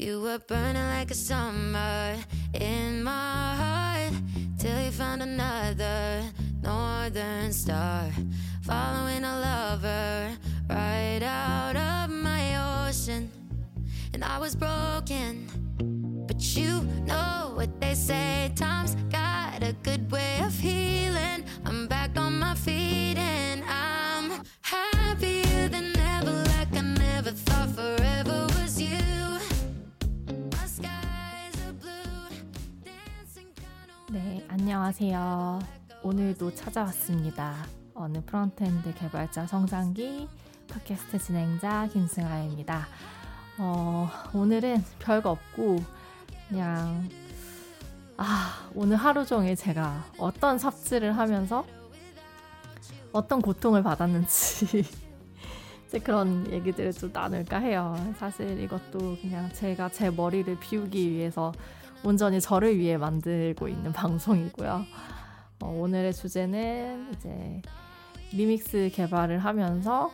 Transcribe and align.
You 0.00 0.22
were 0.22 0.38
burning 0.38 0.82
like 0.96 1.10
a 1.10 1.14
summer 1.14 2.16
in 2.54 3.02
my 3.02 3.54
heart 3.54 4.14
till 4.58 4.80
you 4.80 4.90
found 4.90 5.20
another 5.22 6.22
northern 6.62 7.52
star. 7.52 8.08
Following 8.62 9.24
a 9.24 9.40
lover 9.40 10.38
right 10.70 11.22
out 11.22 11.76
of 11.76 12.10
my 12.10 12.86
ocean. 12.88 13.30
And 14.14 14.24
I 14.24 14.38
was 14.38 14.56
broken, 14.56 15.46
but 16.26 16.56
you 16.56 16.80
know 17.04 17.52
what 17.54 17.78
they 17.78 17.94
say. 17.94 18.52
Time's 18.56 18.94
got 19.10 19.62
a 19.62 19.74
good 19.82 20.10
way 20.10 20.40
of 20.40 20.58
healing. 20.58 21.09
안녕하세요. 34.72 35.58
오늘도 36.04 36.54
찾아왔습니다. 36.54 37.66
어느 37.92 38.24
frontend 38.24 38.94
개발자 38.94 39.44
성장기 39.48 40.28
팟캐스트 40.68 41.18
진행자 41.18 41.88
김승아입니다. 41.88 42.86
어, 43.58 44.08
오늘은 44.32 44.84
별거 45.00 45.32
없고 45.32 45.78
그냥 46.48 47.08
아, 48.16 48.70
오늘 48.72 48.96
하루 48.96 49.26
종일 49.26 49.56
제가 49.56 50.04
어떤 50.18 50.56
삽질을 50.56 51.18
하면서 51.18 51.66
어떤 53.10 53.42
고통을 53.42 53.82
받았는지 53.82 54.84
이제 55.88 55.98
그런 55.98 56.48
얘기들을 56.48 56.92
좀 56.92 57.10
나눌까 57.12 57.58
해요. 57.58 57.96
사실 58.20 58.60
이것도 58.60 59.18
그냥 59.20 59.52
제가 59.52 59.88
제 59.88 60.10
머리를 60.10 60.60
비우기 60.60 61.10
위해서 61.10 61.50
온전히 62.02 62.40
저를 62.40 62.78
위해 62.78 62.96
만들고 62.96 63.68
있는 63.68 63.92
방송이고요. 63.92 64.86
어, 65.60 65.66
오늘의 65.66 66.14
주제는 66.14 67.12
이제 67.14 67.62
리믹스 68.32 68.90
개발을 68.94 69.38
하면서 69.38 70.10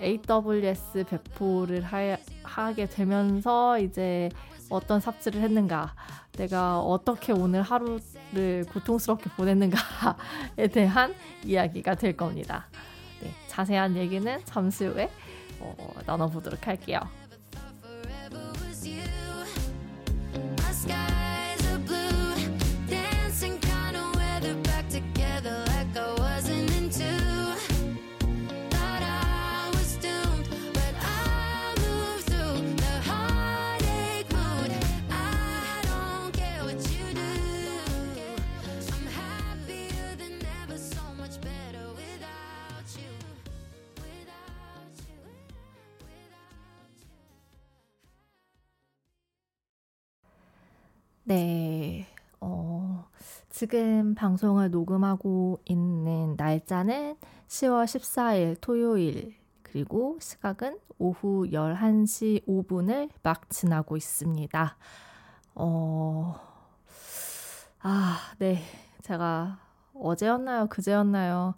AWS 0.00 1.04
배포를 1.04 1.82
하, 1.82 2.16
하게 2.42 2.86
되면서 2.86 3.78
이제 3.78 4.30
어떤 4.70 4.98
삽질을 5.00 5.40
했는가, 5.42 5.94
내가 6.32 6.80
어떻게 6.80 7.32
오늘 7.32 7.62
하루를 7.62 8.64
고통스럽게 8.72 9.30
보냈는가에 9.36 10.68
대한 10.72 11.14
이야기가 11.44 11.94
될 11.96 12.16
겁니다. 12.16 12.66
네, 13.20 13.30
자세한 13.48 13.96
얘기는 13.96 14.40
잠시 14.44 14.86
후에 14.86 15.10
어, 15.60 15.76
나눠보도록 16.06 16.66
할게요. 16.66 17.00
네, 51.26 52.06
어, 52.38 53.08
지금 53.48 54.14
방송을 54.14 54.70
녹음하고 54.70 55.58
있는 55.64 56.34
날짜는 56.36 57.16
10월 57.48 57.86
14일 57.86 58.58
토요일, 58.60 59.34
그리고 59.62 60.18
시각은 60.20 60.78
오후 60.98 61.46
11시 61.50 62.44
5분을 62.46 63.08
막 63.22 63.48
지나고 63.48 63.96
있습니다. 63.96 64.76
어, 65.54 66.34
아, 67.80 68.18
네. 68.38 68.60
제가 69.00 69.60
어제였나요? 69.94 70.66
그제였나요? 70.66 71.54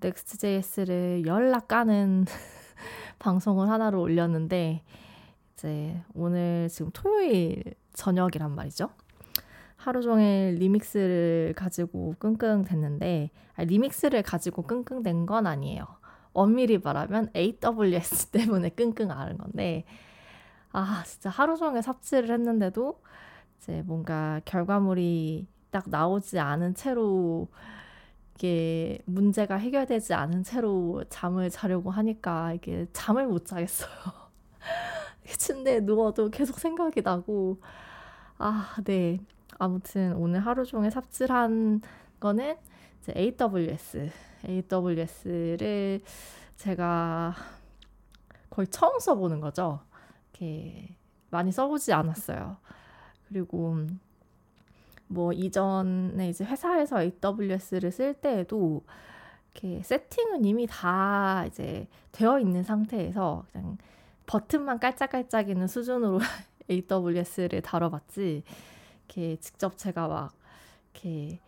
Next.js를 0.00 1.26
열라 1.26 1.68
까는 1.68 2.24
방송을 3.18 3.68
하나를 3.68 3.98
올렸는데, 3.98 4.82
이제 5.52 6.02
오늘 6.14 6.70
지금 6.70 6.90
토요일 6.94 7.74
저녁이란 7.92 8.54
말이죠. 8.54 8.88
하루 9.82 10.00
종일 10.00 10.54
리믹스를 10.60 11.54
가지고 11.56 12.14
끙끙댔는데 12.20 13.30
아니, 13.56 13.66
리믹스를 13.66 14.22
가지고 14.22 14.62
끙끙댄 14.62 15.26
건 15.26 15.48
아니에요. 15.48 15.84
엄밀히 16.32 16.78
말하면 16.78 17.30
AWS 17.34 18.26
때문에 18.30 18.68
끙끙 18.70 19.10
앓은 19.10 19.38
건데 19.38 19.84
아 20.70 21.02
진짜 21.04 21.30
하루 21.30 21.56
종일 21.56 21.82
삽질을 21.82 22.30
했는데도 22.30 23.02
이제 23.58 23.82
뭔가 23.84 24.40
결과물이 24.44 25.48
딱 25.72 25.88
나오지 25.88 26.38
않은 26.38 26.76
채로 26.76 27.48
이게 28.36 29.00
문제가 29.04 29.56
해결되지 29.56 30.14
않은 30.14 30.44
채로 30.44 31.02
잠을 31.08 31.50
자려고 31.50 31.90
하니까 31.90 32.52
이게 32.52 32.86
잠을 32.92 33.26
못 33.26 33.46
자겠어요. 33.46 33.90
침대에 35.26 35.80
누워도 35.80 36.30
계속 36.30 36.60
생각이 36.60 37.02
나고 37.02 37.60
아, 38.38 38.76
네. 38.84 39.20
아무튼 39.62 40.16
오늘 40.16 40.40
하루 40.40 40.64
종일 40.64 40.90
삽질한 40.90 41.82
거는 42.18 42.56
이제 43.00 43.14
AWS. 43.16 44.10
AWS를 44.44 46.00
제가 46.56 47.32
거의 48.50 48.66
처음 48.66 48.98
써보는 48.98 49.38
거죠. 49.38 49.78
이렇게 50.32 50.96
많이 51.30 51.52
써보지 51.52 51.92
않았어요. 51.92 52.56
그리고 53.28 53.76
뭐 55.06 55.32
이전에 55.32 56.28
이제 56.28 56.44
회사에서 56.44 57.00
AWS를 57.00 57.92
쓸 57.92 58.14
때에도 58.14 58.82
이렇게 59.54 59.80
세팅은 59.84 60.44
이미 60.44 60.66
다 60.68 61.44
이제 61.46 61.86
되어 62.10 62.40
있는 62.40 62.64
상태에서 62.64 63.44
그냥 63.52 63.78
버튼만 64.26 64.80
깔짝깔짝이는 64.80 65.68
수준으로 65.68 66.18
AWS를 66.68 67.62
다뤄봤지 67.62 68.42
이렇게 69.12 69.36
직접 69.40 69.76
제가 69.76 70.08
막 70.08 70.32
이렇게 70.92 71.40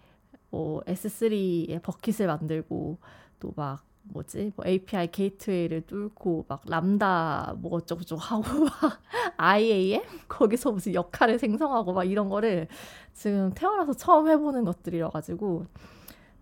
뭐 0.50 0.82
S3의 0.82 1.82
bucket을 1.82 2.26
만들고 2.26 2.98
또 3.40 3.52
막 3.56 3.84
뭐지 4.04 4.52
뭐 4.56 4.66
API 4.66 5.10
gateway를 5.10 5.82
뚫고 5.86 6.46
막 6.48 6.62
람다 6.66 7.54
뭐 7.58 7.76
어쩌고저쩌고 7.76 8.20
하고 8.20 8.64
막 8.64 9.02
IAM 9.36 10.02
거기서 10.28 10.72
무슨 10.72 10.94
역할을 10.94 11.38
생성하고 11.38 11.92
막 11.92 12.04
이런 12.04 12.28
거를 12.28 12.68
지금 13.12 13.52
태어나서 13.54 13.94
처음 13.94 14.28
해보는 14.28 14.64
것들이라 14.64 15.10
가지고 15.10 15.66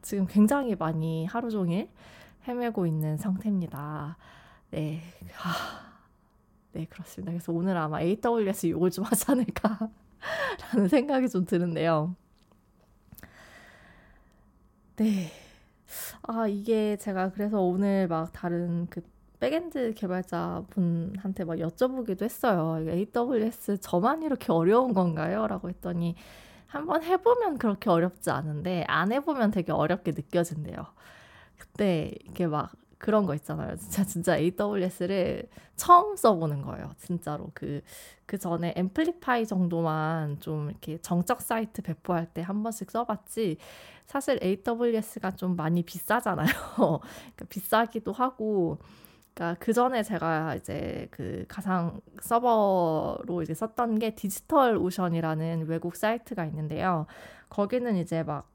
지금 0.00 0.26
굉장히 0.26 0.74
많이 0.74 1.24
하루 1.26 1.50
종일 1.50 1.88
헤매고 2.48 2.86
있는 2.86 3.16
상태입니다. 3.16 4.16
네. 4.70 5.00
하... 5.32 5.92
네, 6.72 6.86
그렇습니다. 6.86 7.30
그래서 7.30 7.52
오늘 7.52 7.76
아마 7.76 8.00
AWS 8.00 8.68
욕을 8.68 8.90
좀 8.90 9.04
하지 9.04 9.30
않을까 9.30 9.90
라는 10.72 10.88
생각이 10.88 11.28
좀 11.28 11.44
드는데요. 11.44 12.14
네. 14.96 15.30
아, 16.22 16.46
이게 16.46 16.96
제가 16.96 17.32
그래서 17.32 17.60
오늘 17.60 18.08
막 18.08 18.32
다른 18.32 18.86
그 18.88 19.02
backend 19.40 19.94
개발자 19.94 20.64
분한테 20.70 21.44
막 21.44 21.56
여쭤보기도 21.56 22.22
했어요. 22.22 22.78
AWS 22.88 23.78
저만 23.80 24.22
이렇게 24.22 24.52
어려운 24.52 24.94
건가요? 24.94 25.46
라고 25.48 25.68
했더니 25.68 26.14
한번 26.68 27.02
해보면 27.02 27.58
그렇게 27.58 27.90
어렵지 27.90 28.30
않은데 28.30 28.84
안 28.88 29.12
해보면 29.12 29.50
되게 29.50 29.72
어렵게 29.72 30.12
느껴진대요. 30.12 30.86
그때 31.58 32.12
이게 32.24 32.46
막 32.46 32.72
그런 33.02 33.26
거 33.26 33.34
있잖아요. 33.34 33.74
진짜 33.76 34.04
진짜 34.04 34.36
AWS를 34.38 35.48
처음 35.76 36.14
써보는 36.16 36.62
거예요. 36.62 36.92
진짜로 36.98 37.50
그 37.54 37.82
그 38.26 38.38
전에 38.38 38.72
앰플리파이 38.78 39.46
정도만 39.46 40.40
좀 40.40 40.70
이렇게 40.70 40.96
정적 41.02 41.42
사이트 41.42 41.82
배포할 41.82 42.24
때 42.32 42.40
한 42.40 42.62
번씩 42.62 42.90
써봤지. 42.90 43.58
사실 44.06 44.38
AWS가 44.42 45.32
좀 45.32 45.54
많이 45.56 45.82
비싸잖아요. 45.82 46.46
그러니까 46.78 47.44
비싸기도 47.50 48.12
하고. 48.12 48.78
그러니까 49.34 49.58
그 49.62 49.72
전에 49.74 50.02
제가 50.02 50.54
이제 50.56 51.08
그 51.10 51.44
가상 51.48 52.00
서버로 52.22 53.42
이제 53.42 53.52
썼던 53.54 53.98
게 53.98 54.14
디지털 54.14 54.76
오션이라는 54.78 55.66
외국 55.66 55.96
사이트가 55.96 56.44
있는데요. 56.46 57.06
거기는 57.52 57.96
이제 57.96 58.22
막 58.22 58.52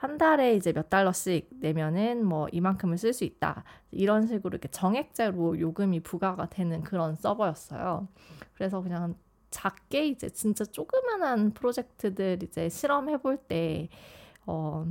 한 0.00 0.16
달에 0.16 0.56
이제 0.56 0.72
몇 0.72 0.88
달러씩 0.88 1.50
내면은 1.60 2.24
뭐 2.24 2.48
이만큼을 2.52 2.96
쓸 2.96 3.12
수 3.12 3.24
있다. 3.24 3.64
이런 3.90 4.26
식으로 4.26 4.52
이렇게 4.54 4.66
정액제로 4.68 5.60
요금이 5.60 6.00
부과가 6.00 6.48
되는 6.48 6.80
그런 6.80 7.16
서버였어요. 7.16 8.08
그래서 8.54 8.80
그냥 8.80 9.14
작게 9.50 10.06
이제 10.06 10.30
진짜 10.30 10.64
조그만한 10.64 11.50
프로젝트들 11.52 12.42
이제 12.42 12.70
실험해 12.70 13.18
볼 13.18 13.36
때, 13.36 13.90
어, 14.46 14.86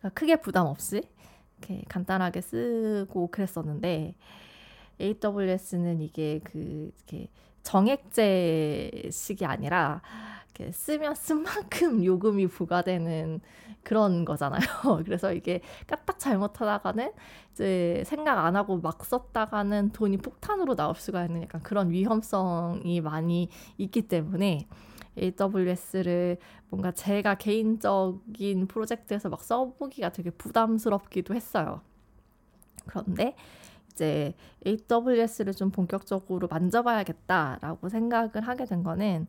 그러니까 0.00 0.08
크게 0.20 0.36
부담 0.40 0.66
없이 0.66 1.02
이렇게 1.58 1.84
간단하게 1.88 2.40
쓰고 2.40 3.28
그랬었는데, 3.30 4.16
AWS는 5.00 6.00
이게 6.00 6.40
그, 6.42 6.90
이렇게 6.96 7.28
정액제식이 7.62 9.44
아니라, 9.46 10.02
쓰면 10.72 11.14
쓴 11.14 11.42
만큼 11.42 12.02
요금이 12.04 12.48
부과되는 12.48 13.40
그런 13.82 14.24
거잖아요. 14.24 14.60
그래서 15.04 15.32
이게 15.32 15.60
까딱 15.86 16.18
잘못하다가는 16.18 17.12
이제 17.52 18.02
생각 18.06 18.44
안 18.44 18.56
하고 18.56 18.78
막 18.78 19.04
썼다가는 19.04 19.90
돈이 19.92 20.18
폭탄으로 20.18 20.74
나올 20.74 20.94
수가 20.94 21.24
있는 21.24 21.42
약간 21.42 21.62
그런 21.62 21.90
위험성이 21.90 23.00
많이 23.00 23.48
있기 23.78 24.08
때문에 24.08 24.66
AWS를 25.18 26.38
뭔가 26.70 26.92
제가 26.92 27.36
개인적인 27.36 28.66
프로젝트에서 28.66 29.28
막 29.28 29.42
써보기가 29.42 30.10
되게 30.10 30.30
부담스럽기도 30.30 31.34
했어요. 31.34 31.80
그런데 32.86 33.34
이제 33.92 34.34
AWS를 34.66 35.54
좀 35.54 35.70
본격적으로 35.70 36.46
만져봐야겠다라고 36.48 37.88
생각을 37.88 38.40
하게 38.42 38.64
된 38.64 38.82
거는 38.82 39.26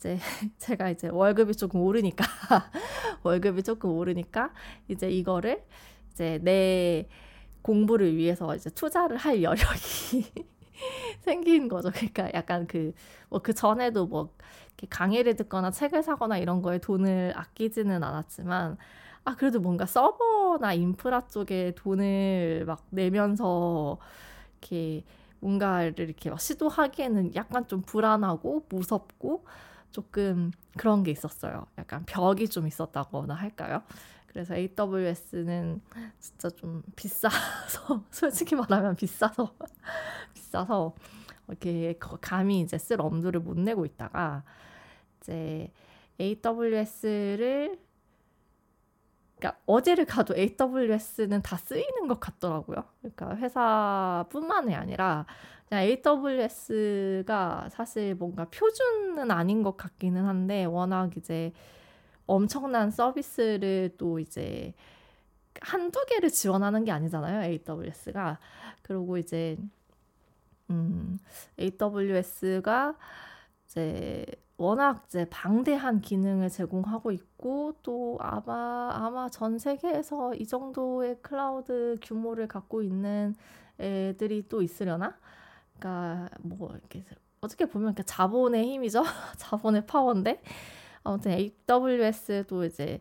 이제 0.00 0.18
제가 0.58 0.90
이제 0.90 1.08
월급이 1.08 1.54
조금 1.56 1.82
오르니까 1.82 2.24
월급이 3.22 3.62
조금 3.62 3.92
오르니까 3.92 4.52
이제 4.88 5.10
이거를 5.10 5.62
이제 6.12 6.40
내 6.42 7.08
공부를 7.62 8.16
위해서 8.16 8.54
이제 8.56 8.70
투자를 8.70 9.16
할 9.18 9.42
여력이 9.42 10.32
생긴 11.22 11.68
거죠. 11.68 11.90
그러니까 11.92 12.30
약간 12.34 12.66
그 12.66 12.92
뭐 13.30 13.40
그 13.42 13.54
전에도 13.54 14.06
뭐 14.06 14.34
강의를 14.90 15.36
듣거나 15.36 15.70
책을 15.70 16.02
사거나 16.02 16.38
이런 16.38 16.62
거에 16.62 16.78
돈을 16.78 17.32
아끼지는 17.36 18.02
않았지만 18.02 18.78
아 19.24 19.36
그래도 19.36 19.60
뭔가 19.60 19.86
서버나 19.86 20.72
인프라 20.74 21.20
쪽에 21.28 21.72
돈을 21.76 22.64
막 22.66 22.86
내면서 22.90 23.98
이렇게 24.60 25.04
뭔가를 25.40 26.00
이렇게 26.00 26.30
막 26.30 26.40
시도하기에는 26.40 27.34
약간 27.34 27.66
좀 27.68 27.82
불안하고 27.82 28.66
무섭고 28.70 29.44
조금 29.90 30.52
그런 30.76 31.02
게 31.02 31.10
있었어요. 31.10 31.66
약간 31.78 32.04
벽이 32.06 32.48
좀 32.48 32.66
있었다거나 32.66 33.34
할까요? 33.34 33.82
그래서 34.26 34.54
AWS는 34.54 35.80
진짜 36.20 36.50
좀 36.50 36.82
비싸서 36.94 38.04
솔직히 38.10 38.54
말하면 38.54 38.94
비싸서 38.94 39.54
비싸서 40.34 40.94
이렇게 41.48 41.98
감히 42.20 42.60
이제 42.60 42.78
쓸 42.78 43.00
엄두를 43.00 43.40
못 43.40 43.58
내고 43.58 43.84
있다가 43.84 44.44
이제 45.20 45.72
AWS를 46.20 47.78
그러니까 49.40 49.58
어디를 49.64 50.04
가도 50.04 50.34
AWS는 50.36 51.40
다 51.42 51.56
쓰이는 51.56 52.06
것 52.06 52.20
같더라고요. 52.20 52.84
그러니까 53.00 53.36
회사뿐만이 53.36 54.74
아니라 54.74 55.24
AWS가 55.72 57.68
사실 57.70 58.14
뭔가 58.14 58.44
표준은 58.50 59.30
아닌 59.30 59.62
것 59.62 59.76
같기는 59.78 60.24
한데 60.24 60.66
워낙 60.66 61.16
이제 61.16 61.52
엄청난 62.26 62.90
서비스를 62.90 63.94
또 63.96 64.18
이제 64.18 64.74
한두 65.62 66.04
개를 66.06 66.30
지원하는 66.30 66.84
게 66.84 66.92
아니잖아요. 66.92 67.42
AWS가. 67.42 68.38
그리고 68.82 69.16
이제 69.16 69.56
음, 70.68 71.18
AWS가 71.58 72.94
이제 73.66 74.26
워낙 74.60 75.04
이제 75.06 75.26
방대한 75.30 76.02
기능을 76.02 76.50
제공하고 76.50 77.12
있고 77.12 77.74
또 77.82 78.18
아마 78.20 78.90
아마 78.92 79.30
전 79.30 79.58
세계에서 79.58 80.34
이 80.34 80.46
정도의 80.46 81.16
클라우드 81.22 81.96
규모를 82.02 82.46
갖고 82.46 82.82
있는 82.82 83.34
애들이 83.78 84.46
또 84.50 84.60
있으려나? 84.60 85.16
그러니까 85.78 86.28
뭐 86.40 86.72
이렇게 86.72 87.02
어떻게 87.40 87.64
보면 87.64 87.94
그 87.94 88.04
자본의 88.04 88.66
힘이죠. 88.66 89.02
자본의 89.38 89.86
파워인데 89.86 90.42
아무튼 91.04 91.32
AWS도 91.32 92.66
이제 92.66 93.00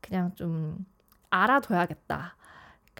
그냥 0.00 0.34
좀 0.34 0.86
알아둬야겠다. 1.28 2.34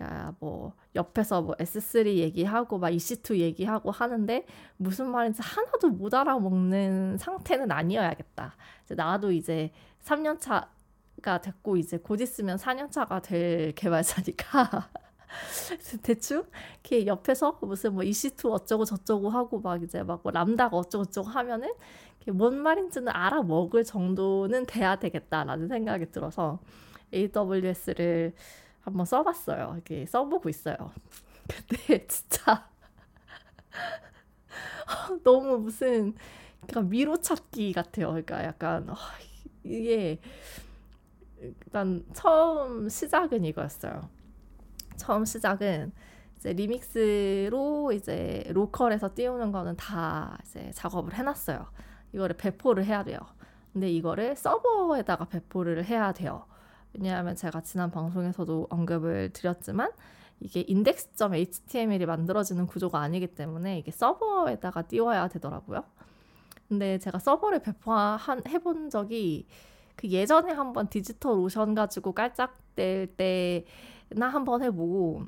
그러니까 0.03 0.35
뭐 0.41 0.75
옆에서 0.95 1.43
뭐 1.43 1.55
S3 1.57 2.07
얘기하고 2.07 2.79
막 2.79 2.91
EC2 2.91 3.39
얘기하고 3.39 3.91
하는데 3.91 4.45
무슨 4.77 5.11
말인지 5.11 5.41
하나도 5.43 5.91
못 5.91 6.13
알아먹는 6.15 7.19
상태는 7.19 7.71
아니어야겠다. 7.71 8.57
이제 8.85 8.95
나도 8.95 9.33
이제 9.33 9.71
3년 10.03 10.41
차가 10.41 11.41
됐고 11.41 11.77
이제 11.77 11.99
곧 11.99 12.21
있으면 12.21 12.57
4년 12.57 12.91
차가 12.91 13.21
될 13.21 13.73
개발자니까 13.75 14.91
대충 16.03 16.45
이렇게 16.83 17.07
옆에서 17.07 17.59
무슨 17.63 17.95
뭐 17.95 18.03
EC2 18.03 18.51
어쩌고 18.51 18.85
저쩌고 18.85 19.31
하고 19.31 19.61
막 19.61 19.83
이제 19.83 20.03
막 20.03 20.23
뭐 20.23 20.33
람다가 20.33 20.77
어쩌고 20.77 21.05
저쩌고 21.07 21.29
하면은 21.31 21.73
뭔 22.33 22.57
말인지는 22.59 23.09
알아먹을 23.09 23.85
정도는 23.85 24.67
돼야 24.67 24.97
되겠다라는 24.97 25.69
생각이 25.69 26.11
들어서 26.13 26.61
AWS를 27.13 28.35
한번 28.83 29.07
써봤어요. 29.07 29.73
이렇게 29.75 30.07
써보고 30.07 30.49
있어요. 30.49 30.77
근데 31.69 32.07
진짜 32.07 32.69
너무 35.25 35.59
무슨 35.59 36.15
그러니까 36.67 36.83
미로 36.83 37.17
찾기 37.21 37.73
같아요. 37.73 38.09
그러니까 38.09 38.45
약간 38.45 38.89
어, 38.91 38.95
이게 39.65 40.21
일단 41.41 42.05
처음 42.13 42.89
시작은 42.89 43.45
이거였어요. 43.45 44.09
처음 44.97 45.25
시작은 45.25 45.93
이제 46.37 46.53
리믹스로 46.53 47.93
이제 47.93 48.45
로컬에서 48.51 49.15
띄우는 49.15 49.53
거는 49.53 49.77
다 49.77 50.39
이제 50.45 50.71
작업을 50.75 51.15
해놨어요. 51.15 51.67
이거를 52.13 52.37
배포를 52.37 52.85
해야 52.85 53.05
돼요. 53.05 53.19
근데 53.73 53.91
이거를 53.91 54.37
서버에다가 54.37 55.27
배포를 55.27 55.85
해야 55.85 56.13
돼요. 56.13 56.45
왜냐하면 56.95 57.37
제가 57.37 57.63
지난 57.63 57.91
방송에서도 57.91 58.67
언급을 58.71 59.31
드렸지만 59.33 59.91
이게 60.41 60.65
index.html이 60.69 62.05
만들어지는 62.07 62.67
구조가 62.67 62.99
아니기 63.01 63.29
때문에 63.29 63.79
이게 63.79 63.91
서버에다가 63.91 64.83
띄워야 64.83 65.29
되더라고요. 65.29 65.85
근데 66.69 66.99
제가 66.99 67.19
서버를 67.19 67.61
배포한 67.61 68.43
해본 68.49 68.91
적이 68.91 69.47
그 69.95 70.09
예전에 70.09 70.53
한번 70.53 70.89
디지털 70.89 71.33
오션 71.33 71.75
가지고 71.75 72.13
깔짝댈 72.13 73.15
때나 73.17 74.29
한번 74.29 74.63
해보고 74.63 75.25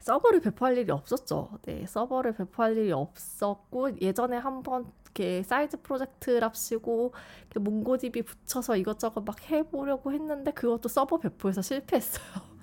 서버를 0.00 0.40
배포할 0.40 0.76
일이 0.78 0.90
없었죠. 0.90 1.50
네, 1.62 1.86
서버를 1.86 2.34
배포할 2.34 2.76
일이 2.76 2.92
없었고 2.92 4.00
예전에 4.00 4.36
한번 4.36 4.90
이렇게 5.14 5.42
사이즈 5.42 5.80
프로젝트랍시고 5.82 7.12
MongoDB 7.56 8.22
붙여서 8.22 8.76
이것저것 8.76 9.22
막 9.24 9.40
해보려고 9.50 10.12
했는데 10.12 10.52
그것도 10.52 10.88
서버 10.88 11.18
배포에서 11.18 11.62
실패했어요. 11.62 12.24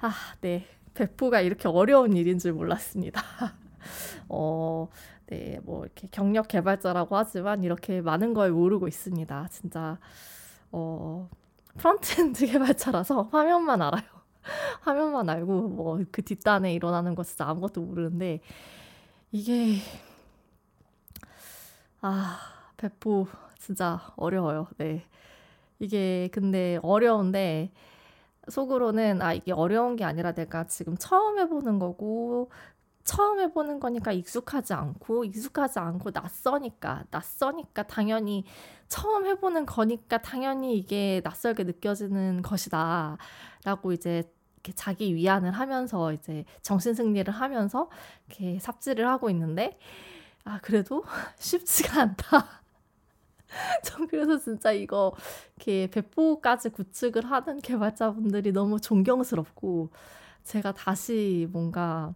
아, 0.00 0.12
네. 0.40 0.66
배포가 0.94 1.40
이렇게 1.40 1.68
어려운 1.68 2.14
일인 2.14 2.38
줄 2.38 2.52
몰랐습니다. 2.52 3.22
어, 4.28 4.88
네, 5.26 5.58
뭐 5.64 5.84
이렇게 5.84 6.08
경력 6.10 6.48
개발자라고 6.48 7.16
하지만 7.16 7.62
이렇게 7.64 8.00
많은 8.00 8.34
걸 8.34 8.50
모르고 8.52 8.88
있습니다. 8.88 9.48
진짜 9.50 9.98
어, 10.72 11.28
frontend 11.78 12.46
개발자라서 12.46 13.28
화면만 13.32 13.82
알아요. 13.82 14.02
화면만 14.82 15.28
알고 15.30 15.68
뭐 15.70 16.00
그 16.12 16.22
뒷단에 16.22 16.74
일어나는 16.74 17.14
거 17.14 17.22
진짜 17.24 17.46
아무것도 17.48 17.80
모르는데 17.82 18.40
이게 19.32 19.76
아 22.00 22.38
배포 22.76 23.26
진짜 23.58 24.12
어려워요. 24.16 24.66
네. 24.78 25.06
이게 25.78 26.28
근데 26.32 26.78
어려운데 26.82 27.70
속으로는 28.48 29.22
아 29.22 29.32
이게 29.34 29.52
어려운 29.52 29.96
게 29.96 30.04
아니라 30.04 30.32
내가 30.32 30.66
지금 30.66 30.96
처음 30.98 31.38
해보는 31.38 31.78
거고 31.78 32.50
처음 33.04 33.40
해보는 33.40 33.80
거니까 33.80 34.12
익숙하지 34.12 34.74
않고 34.74 35.24
익숙하지 35.24 35.78
않고 35.78 36.10
낯서니까 36.12 37.04
낯서니까 37.10 37.84
당연히 37.84 38.44
처음 38.88 39.26
해보는 39.26 39.66
거니까 39.66 40.18
당연히 40.18 40.76
이게 40.76 41.20
낯설게 41.24 41.64
느껴지는 41.64 42.42
것이다라고 42.42 43.92
이제 43.92 44.24
이렇게 44.62 44.72
자기 44.74 45.14
위안을 45.14 45.52
하면서 45.52 46.12
이제 46.12 46.44
정신 46.62 46.94
승리를 46.94 47.32
하면서 47.32 47.88
이렇게 48.28 48.58
삽질을 48.58 49.06
하고 49.06 49.30
있는데 49.30 49.78
아 50.44 50.58
그래도 50.62 51.04
쉽지가 51.38 52.02
않다. 52.02 52.60
전 53.82 54.06
그래서 54.06 54.38
진짜 54.38 54.70
이거 54.72 55.14
이렇게 55.56 55.88
배포까지 55.90 56.70
구축을 56.70 57.24
하는 57.24 57.60
개발자분들이 57.60 58.52
너무 58.52 58.80
존경스럽고 58.80 59.90
제가 60.44 60.72
다시 60.72 61.48
뭔가 61.50 62.14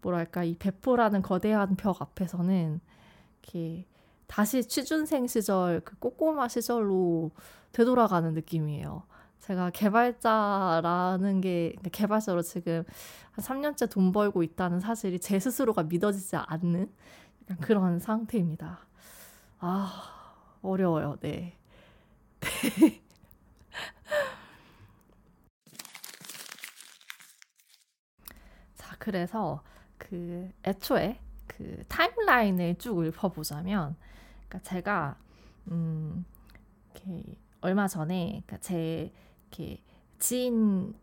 뭐랄까 0.00 0.44
이 0.44 0.54
배포라는 0.56 1.22
거대한 1.22 1.76
벽 1.76 2.00
앞에서는 2.00 2.80
이렇게 3.42 3.86
다시 4.26 4.64
취준생 4.64 5.26
시절 5.26 5.80
그 5.80 5.96
꼬꼬마 5.98 6.48
시절로 6.48 7.30
되돌아가는 7.72 8.32
느낌이에요. 8.34 9.02
제가 9.44 9.70
개발자라는 9.70 11.40
게 11.42 11.68
그러니까 11.72 11.90
개발자로 11.90 12.40
지금 12.40 12.82
한 13.32 13.44
3년째 13.44 13.90
돈 13.90 14.10
벌고 14.10 14.42
있다는 14.42 14.80
사실이 14.80 15.20
제 15.20 15.38
스스로가 15.38 15.82
믿어지지 15.82 16.36
않는 16.36 16.90
그런 17.60 17.98
상태입니다. 17.98 18.86
아, 19.58 20.24
어려워요. 20.62 21.18
네. 21.20 21.58
자, 28.76 28.96
그래서 28.98 29.62
그 29.98 30.50
애초에 30.64 31.20
그 31.46 31.82
타임라인을 31.88 32.76
쭉 32.76 33.04
읊어보자면, 33.04 33.94
그러니까 34.48 34.70
제가 34.70 35.18
음, 35.70 36.24
이렇게 36.94 37.36
얼마 37.60 37.86
전에 37.86 38.42
그러니까 38.46 38.56
제 38.58 39.12
이렇게 39.54 39.80
지인인 40.18 40.94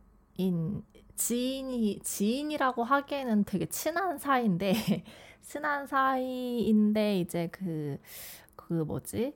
지인이 1.16 2.00
지인이라고 2.04 2.84
하기에는 2.84 3.44
되게 3.46 3.66
친한 3.68 4.18
사이인데 4.18 4.74
친한 5.42 5.88
사이인데 5.88 7.20
이제 7.20 7.48
그그 7.48 8.00
그 8.56 8.74
뭐지 8.74 9.36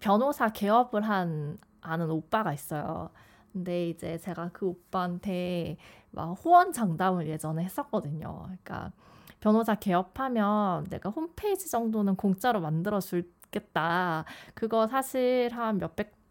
변호사 0.00 0.48
개업을 0.48 1.02
한 1.02 1.58
아는 1.80 2.10
오빠가 2.10 2.52
있어요. 2.52 3.10
근데 3.52 3.88
이제 3.88 4.18
제가 4.18 4.50
그 4.52 4.66
오빠한테 4.66 5.76
막 6.10 6.32
호언 6.32 6.72
장담을 6.72 7.28
예전에 7.28 7.62
했었거든요. 7.64 8.42
그러니까 8.44 8.92
변호사 9.40 9.74
개업하면 9.74 10.84
내가 10.84 11.10
홈페이지 11.10 11.70
정도는 11.70 12.16
공짜로 12.16 12.60
만들어 12.60 13.00
줄겠다. 13.00 14.24
그거 14.54 14.88
사실 14.88 15.50
한 15.52 15.78
몇백 15.78 16.23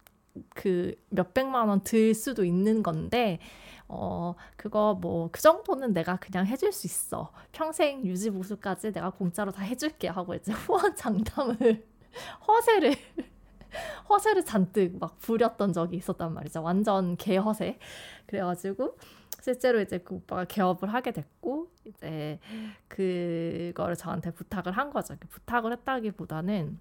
그 0.55 0.95
몇백만 1.09 1.67
원 1.69 1.81
들 1.83 2.13
수도 2.15 2.43
있는 2.45 2.81
건데 2.83 3.39
어 3.87 4.35
그거 4.57 4.95
뭐 4.99 5.29
그 5.31 5.41
정도는 5.41 5.93
내가 5.93 6.17
그냥 6.17 6.45
해줄 6.47 6.71
수 6.71 6.87
있어. 6.87 7.31
평생 7.51 8.03
유지 8.05 8.29
보수까지 8.31 8.91
내가 8.93 9.09
공짜로 9.11 9.51
다 9.51 9.61
해줄게 9.63 10.07
하고 10.07 10.33
이제 10.35 10.51
후원 10.67 10.95
장담을 10.95 11.85
허세를 12.47 12.95
허세를 14.09 14.45
잔뜩 14.45 14.97
막 14.99 15.17
부렸던 15.19 15.73
적이 15.73 15.97
있었단 15.97 16.33
말이죠. 16.33 16.61
완전 16.63 17.15
개허세. 17.17 17.79
그래가지고 18.27 18.97
실제로 19.41 19.81
이제 19.81 19.97
그 19.99 20.15
오빠가 20.15 20.45
개업을 20.45 20.93
하게 20.93 21.11
됐고 21.11 21.67
이제 21.85 22.39
그거를 22.87 23.95
저한테 23.95 24.31
부탁을 24.31 24.71
한 24.73 24.89
거죠. 24.91 25.15
부탁을 25.29 25.73
했다기보다는 25.73 26.79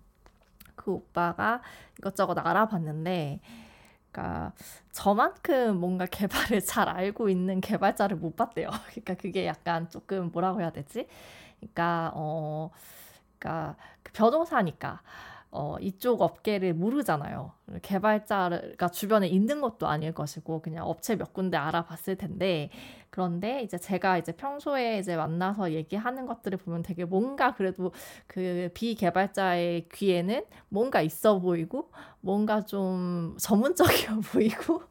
그 0.84 0.92
오빠가 0.92 1.62
이것저것 1.98 2.36
알아봤는데 2.38 3.40
그러니까 4.10 4.52
저만큼 4.92 5.78
뭔가 5.78 6.06
개발을 6.06 6.60
잘 6.66 6.88
알고 6.88 7.28
있는 7.28 7.60
개발자를 7.60 8.16
못 8.16 8.36
봤대요. 8.36 8.68
그러니까 8.90 9.14
그게 9.14 9.46
약간 9.46 9.88
조금 9.90 10.30
뭐라고 10.32 10.60
해야 10.60 10.70
되지? 10.70 11.06
그러니까 11.60 12.12
어 12.14 12.70
그러니까 13.38 13.76
그 14.02 14.12
변호사니까 14.12 15.00
어, 15.54 15.76
이쪽 15.80 16.22
업계를 16.22 16.72
모르잖아요. 16.72 17.52
개발자가 17.82 18.88
주변에 18.88 19.28
있는 19.28 19.60
것도 19.60 19.86
아닐 19.86 20.12
것이고 20.12 20.62
그냥 20.62 20.88
업체 20.88 21.14
몇 21.14 21.34
군데 21.34 21.58
알아봤을 21.58 22.16
텐데 22.16 22.70
그런데 23.10 23.62
이제 23.62 23.76
제가 23.76 24.16
이제 24.16 24.32
평소에 24.32 24.98
이제 24.98 25.14
만나서 25.14 25.72
얘기하는 25.72 26.24
것들을 26.24 26.56
보면 26.56 26.82
되게 26.82 27.04
뭔가 27.04 27.54
그래도 27.54 27.92
그 28.26 28.70
비개발자의 28.72 29.88
귀에는 29.92 30.42
뭔가 30.70 31.02
있어 31.02 31.38
보이고 31.38 31.90
뭔가 32.20 32.62
좀 32.62 33.36
전문적이어 33.38 34.20
보이고 34.32 34.82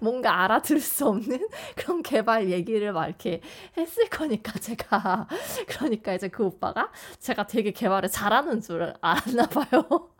뭔가 0.00 0.42
알아들을 0.42 0.80
수 0.80 1.08
없는 1.08 1.48
그런 1.76 2.02
개발 2.02 2.50
얘기를 2.50 2.92
막 2.92 3.06
이렇게 3.06 3.40
했을 3.76 4.08
거니까 4.08 4.58
제가 4.58 5.28
그러니까 5.68 6.14
이제 6.14 6.28
그 6.28 6.44
오빠가 6.44 6.90
제가 7.18 7.46
되게 7.46 7.70
개발을 7.72 8.08
잘하는 8.10 8.60
줄 8.60 8.94
알았나 9.00 9.46
봐요. 9.46 10.10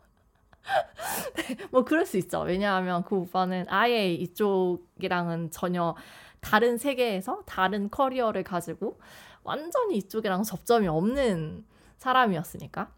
네, 1.35 1.57
뭐 1.71 1.83
그럴 1.83 2.05
수 2.05 2.17
있죠. 2.17 2.41
왜냐하면 2.41 3.03
그 3.03 3.15
오빠는 3.15 3.65
아예 3.69 4.13
이쪽이랑은 4.13 5.51
전혀 5.51 5.95
다른 6.39 6.77
세계에서 6.77 7.43
다른 7.45 7.89
커리어를 7.89 8.43
가지고 8.43 8.99
완전히 9.43 9.97
이쪽이랑 9.97 10.43
접점이 10.43 10.87
없는 10.87 11.65
사람이었으니까. 11.97 12.89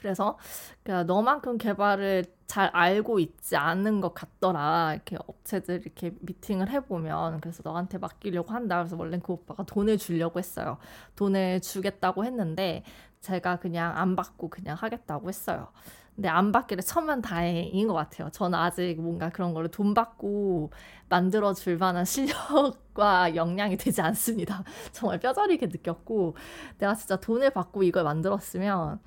그래서 0.00 0.38
그러니까 0.82 1.04
너만큼 1.04 1.58
개발을 1.58 2.24
잘 2.46 2.68
알고 2.72 3.20
있지 3.20 3.56
않은 3.56 4.00
것 4.00 4.12
같더라. 4.14 4.94
이렇게 4.94 5.16
업체들 5.26 5.82
이렇게 5.82 6.12
미팅을 6.20 6.68
해보면 6.70 7.40
그래서 7.40 7.62
너한테 7.64 7.98
맡기려고 7.98 8.52
한다. 8.52 8.78
그래서 8.78 8.96
원래 8.96 9.20
그 9.22 9.34
오빠가 9.34 9.62
돈을 9.62 9.98
주려고 9.98 10.38
했어요. 10.38 10.78
돈을 11.16 11.60
주겠다고 11.60 12.24
했는데 12.24 12.82
제가 13.20 13.56
그냥 13.56 13.96
안 13.96 14.16
받고 14.16 14.48
그냥 14.48 14.76
하겠다고 14.76 15.28
했어요. 15.28 15.68
근데 16.16 16.28
안 16.28 16.52
받기를 16.52 16.82
천만 16.82 17.22
다행인 17.22 17.88
것 17.88 17.94
같아요. 17.94 18.30
저는 18.30 18.58
아직 18.58 19.00
뭔가 19.00 19.30
그런 19.30 19.54
거를 19.54 19.70
돈 19.70 19.94
받고 19.94 20.70
만들어 21.08 21.54
줄 21.54 21.78
만한 21.78 22.04
실력과 22.04 23.36
역량이 23.36 23.76
되지 23.76 24.02
않습니다. 24.02 24.64
정말 24.92 25.18
뼈저리게 25.18 25.66
느꼈고 25.66 26.36
내가 26.78 26.94
진짜 26.94 27.16
돈을 27.16 27.50
받고 27.50 27.84
이걸 27.84 28.04
만들었으면 28.04 29.00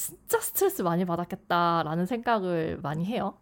진짜 0.00 0.40
스트레스 0.40 0.80
많이 0.80 1.04
받았겠다라는 1.04 2.06
생각을 2.06 2.78
많이 2.82 3.04
해요. 3.04 3.36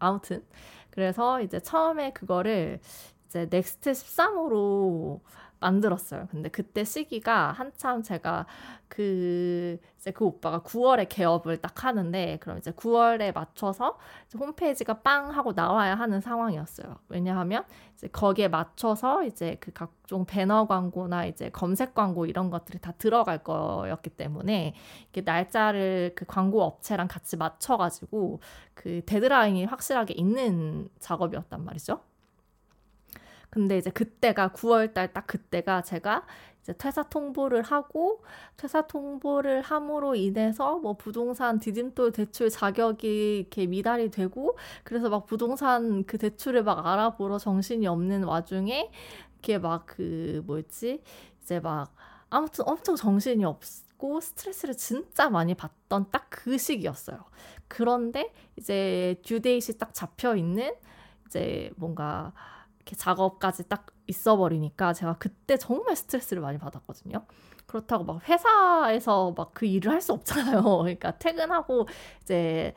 아무튼 0.00 0.44
그래서 0.90 1.40
이제 1.40 1.60
처음에 1.60 2.12
그거를 2.12 2.80
이제 3.26 3.46
넥스트 3.48 3.92
13호로 3.92 5.20
만들었어요. 5.60 6.26
근데 6.30 6.48
그때 6.48 6.84
시기가 6.84 7.52
한참 7.52 8.02
제가 8.02 8.46
그 8.88 9.78
이제 9.98 10.10
그 10.10 10.24
오빠가 10.24 10.60
9월에 10.60 11.08
개업을 11.08 11.58
딱 11.58 11.84
하는데 11.84 12.38
그럼 12.40 12.58
이제 12.58 12.72
9월에 12.72 13.32
맞춰서 13.34 13.98
이제 14.26 14.38
홈페이지가 14.38 15.00
빵 15.02 15.30
하고 15.30 15.52
나와야 15.52 15.94
하는 15.94 16.20
상황이었어요. 16.20 16.96
왜냐하면 17.08 17.64
이제 17.94 18.08
거기에 18.08 18.48
맞춰서 18.48 19.22
이제 19.24 19.58
그 19.60 19.72
각종 19.72 20.24
배너 20.24 20.66
광고나 20.66 21.26
이제 21.26 21.50
검색 21.50 21.94
광고 21.94 22.26
이런 22.26 22.50
것들이 22.50 22.80
다 22.80 22.92
들어갈 22.92 23.42
거였기 23.44 24.10
때문에 24.10 24.74
이게 25.10 25.20
날짜를 25.20 26.12
그 26.16 26.24
광고 26.24 26.62
업체랑 26.62 27.06
같이 27.06 27.36
맞춰 27.36 27.76
가지고 27.76 28.40
그 28.74 29.02
데드라인이 29.04 29.66
확실하게 29.66 30.14
있는 30.14 30.88
작업이었단 30.98 31.64
말이죠. 31.64 32.00
근데 33.50 33.78
이제 33.78 33.90
그때가 33.90 34.52
9월달 34.52 35.12
딱 35.12 35.26
그때가 35.26 35.82
제가 35.82 36.24
이제 36.62 36.72
퇴사 36.74 37.04
통보를 37.04 37.62
하고 37.62 38.22
퇴사 38.56 38.86
통보를 38.86 39.62
함으로 39.62 40.14
인해서 40.14 40.78
뭐 40.78 40.94
부동산 40.96 41.58
디딤돌 41.58 42.12
대출 42.12 42.50
자격이 42.50 43.38
이렇게 43.40 43.66
미달이 43.66 44.10
되고 44.10 44.56
그래서 44.84 45.08
막 45.08 45.26
부동산 45.26 46.04
그 46.04 46.18
대출을 46.18 46.62
막 46.64 46.86
알아보러 46.86 47.38
정신이 47.38 47.86
없는 47.86 48.24
와중에 48.24 48.90
이렇게 49.34 49.58
막 49.58 49.86
그 49.86 50.42
뭐였지 50.46 51.02
이제 51.42 51.60
막 51.60 51.94
아무튼 52.28 52.64
엄청 52.68 52.94
정신이 52.96 53.44
없고 53.44 54.20
스트레스를 54.20 54.76
진짜 54.76 55.28
많이 55.30 55.54
받던 55.54 56.10
딱 56.10 56.28
그 56.30 56.56
시기였어요. 56.58 57.24
그런데 57.68 58.32
이제 58.56 59.16
듀데이시 59.24 59.78
딱 59.78 59.92
잡혀 59.92 60.36
있는 60.36 60.72
이제 61.26 61.70
뭔가 61.76 62.32
이렇게 62.90 62.96
작업까지 62.96 63.68
딱 63.68 63.86
있어 64.06 64.36
버리니까 64.36 64.92
제가 64.92 65.16
그때 65.18 65.56
정말 65.56 65.94
스트레스를 65.96 66.42
많이 66.42 66.58
받았거든요. 66.58 67.24
그렇다고 67.66 68.04
막 68.04 68.28
회사에서 68.28 69.32
막 69.36 69.52
그 69.54 69.66
일을 69.66 69.92
할 69.92 70.00
수 70.00 70.12
없잖아요. 70.12 70.62
그러니까 70.82 71.16
퇴근하고 71.18 71.86
이제 72.22 72.74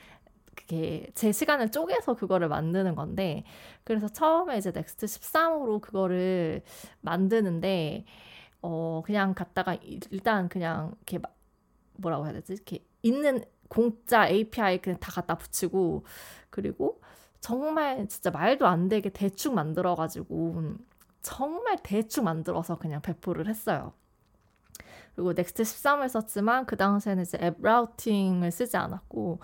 그게 0.55 1.07
제 1.15 1.31
시간을 1.31 1.71
쪼개서 1.71 2.15
그거를 2.15 2.47
만드는 2.49 2.95
건데 2.95 3.43
그래서 3.83 4.07
처음에 4.09 4.57
이제 4.57 4.71
넥스트 4.71 5.07
13호로 5.07 5.81
그거를 5.81 6.63
만드는데 7.01 8.05
어 8.61 9.03
그냥 9.05 9.33
갔다가 9.35 9.75
일단 10.11 10.49
그냥 10.49 10.93
이렇게 11.07 11.19
뭐라고 11.93 12.25
해야 12.25 12.33
되지? 12.33 12.53
이렇게 12.53 12.85
있는 13.01 13.43
공짜 13.69 14.27
API 14.29 14.79
그냥 14.81 14.99
다 14.99 15.11
갖다 15.11 15.37
붙이고 15.37 16.05
그리고 16.49 17.01
정말 17.43 18.07
진짜 18.07 18.31
말도 18.31 18.65
안 18.65 18.87
되게 18.87 19.09
대충 19.09 19.53
만들어가지고 19.55 20.75
정말 21.21 21.77
대충 21.83 22.23
만들어서 22.23 22.77
그냥 22.77 23.01
배포를 23.01 23.49
했어요. 23.49 23.91
그리고 25.13 25.33
Next 25.33 25.63
13을 25.63 26.07
썼지만 26.07 26.65
그 26.65 26.77
당시에는 26.77 27.21
이제 27.21 27.37
app 27.41 27.61
routing을 27.61 28.49
쓰지 28.49 28.77
않았고 28.77 29.41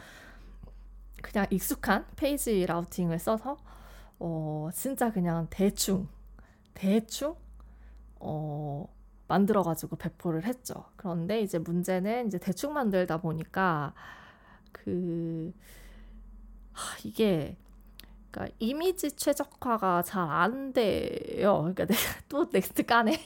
그냥 1.22 1.46
익숙한 1.50 2.06
page 2.16 2.66
routing을 2.66 3.20
써서 3.20 3.58
어 4.18 4.70
진짜 4.74 5.12
그냥 5.12 5.48
대충 5.50 6.08
대충 6.74 7.36
어 8.22 8.88
만들어 9.28 9.62
가지고 9.62 9.98
배포를 9.98 10.46
했죠. 10.46 10.86
그런데 10.96 11.42
이제 11.42 11.60
문제는 11.60 12.28
이제 12.28 12.38
대충 12.38 12.72
만들다 12.72 13.18
보니까 13.18 13.94
그 14.72 15.52
하, 16.72 16.98
이게 17.04 17.58
그러니까 18.32 18.56
이미지 18.60 19.12
최적화가 19.16 20.04
잘 20.04 20.30
안 20.30 20.74
돼요. 20.74 21.72
그러니까 21.74 21.86
또 22.30 22.48
Next 22.52 22.86
까네. 22.86 23.20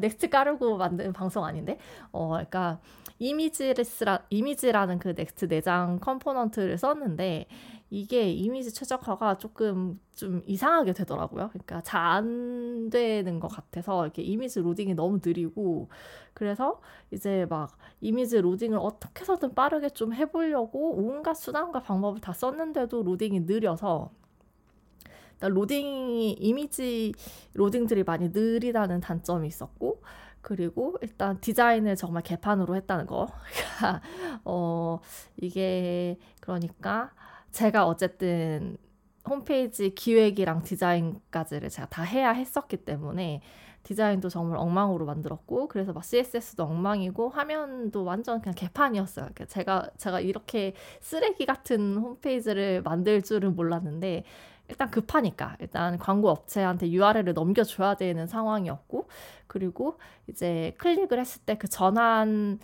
Next 0.00 0.28
까려고 0.30 0.76
만든 0.76 1.12
방송 1.12 1.44
아닌데. 1.44 1.78
어, 2.12 2.28
그러니까 2.30 2.80
이미지레스라 3.18 4.26
이미지라는 4.30 4.98
그 4.98 5.14
Next 5.16 5.48
내장 5.48 5.98
component를 6.00 6.78
썼는데 6.78 7.46
이게 7.90 8.30
이미지 8.32 8.72
최적화가 8.74 9.38
조금 9.38 10.00
좀 10.16 10.42
이상하게 10.46 10.92
되더라고요. 10.92 11.48
그러니까 11.50 11.80
잘 11.82 12.04
안 12.04 12.90
되는 12.90 13.40
것 13.40 13.48
같아서 13.48 14.04
이렇게 14.04 14.22
이미지 14.22 14.60
로딩이 14.60 14.94
너무 14.94 15.18
느리고 15.24 15.88
그래서 16.34 16.80
이제 17.12 17.46
막 17.48 17.76
이미지 18.00 18.40
로딩을 18.40 18.78
어떻게 18.80 19.20
해서든 19.22 19.54
빠르게 19.54 19.88
좀 19.90 20.12
해보려고 20.14 20.96
온갖 20.96 21.34
수단과 21.34 21.80
방법을 21.82 22.20
다 22.20 22.32
썼는데도 22.32 23.02
로딩이 23.02 23.40
느려서 23.40 24.10
로딩이 25.48 26.32
이미지 26.34 27.12
로딩들이 27.54 28.04
많이 28.04 28.30
느리다는 28.30 29.00
단점이 29.00 29.46
있었고 29.48 30.02
그리고 30.40 30.96
일단 31.00 31.40
디자인을 31.40 31.96
정말 31.96 32.22
개판으로 32.22 32.76
했다는 32.76 33.06
거. 33.06 33.28
그러니까 33.78 34.02
어 34.44 35.00
이게 35.36 36.18
그러니까 36.40 37.12
제가 37.50 37.86
어쨌든 37.86 38.76
홈페이지 39.28 39.94
기획이랑 39.94 40.62
디자인까지를 40.62 41.70
제가 41.70 41.88
다 41.88 42.02
해야 42.02 42.30
했었기 42.30 42.78
때문에 42.78 43.40
디자인도 43.84 44.28
정말 44.28 44.58
엉망으로 44.58 45.04
만들었고 45.04 45.68
그래서 45.68 45.92
막 45.92 46.04
CSS도 46.04 46.64
엉망이고 46.64 47.28
화면도 47.30 48.04
완전 48.04 48.40
그냥 48.40 48.54
개판이었어요. 48.54 49.26
그러니까 49.34 49.44
제가 49.46 49.90
제가 49.98 50.20
이렇게 50.20 50.74
쓰레기 51.00 51.46
같은 51.46 51.96
홈페이지를 51.96 52.82
만들 52.82 53.22
줄은 53.22 53.54
몰랐는데 53.54 54.24
일단 54.68 54.90
급하니까 54.90 55.56
일단 55.60 55.98
광고 55.98 56.30
업체한테 56.30 56.90
URL을 56.90 57.34
넘겨줘야 57.34 57.94
되는 57.96 58.26
상황이었고 58.26 59.08
그리고 59.46 59.98
이제 60.28 60.74
클릭을 60.78 61.18
했을 61.18 61.42
때 61.44 61.56
그 61.56 61.68
전환 61.68 62.58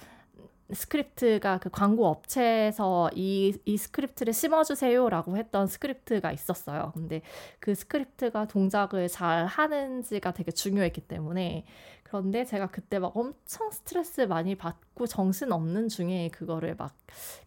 스크립트가 0.73 1.59
그 1.59 1.69
광고 1.71 2.07
업체에서 2.07 3.11
이, 3.14 3.59
이 3.64 3.76
스크립트를 3.76 4.33
심어주세요라고 4.33 5.37
했던 5.37 5.66
스크립트가 5.66 6.33
있었어요. 6.33 6.92
근데 6.95 7.23
그 7.59 7.75
스크립트가 7.75 8.47
동작을 8.47 9.09
잘 9.09 9.47
하는지가 9.47 10.33
되게 10.33 10.51
중요했기 10.53 11.03
때문에 11.03 11.64
그런데 12.11 12.44
제가 12.44 12.66
그때 12.66 12.99
막 12.99 13.16
엄청 13.16 13.70
스트레스 13.70 14.23
많이 14.23 14.57
받고 14.57 15.07
정신 15.07 15.53
없는 15.53 15.88
중에 15.88 16.29
그거를 16.33 16.75
막 16.77 16.96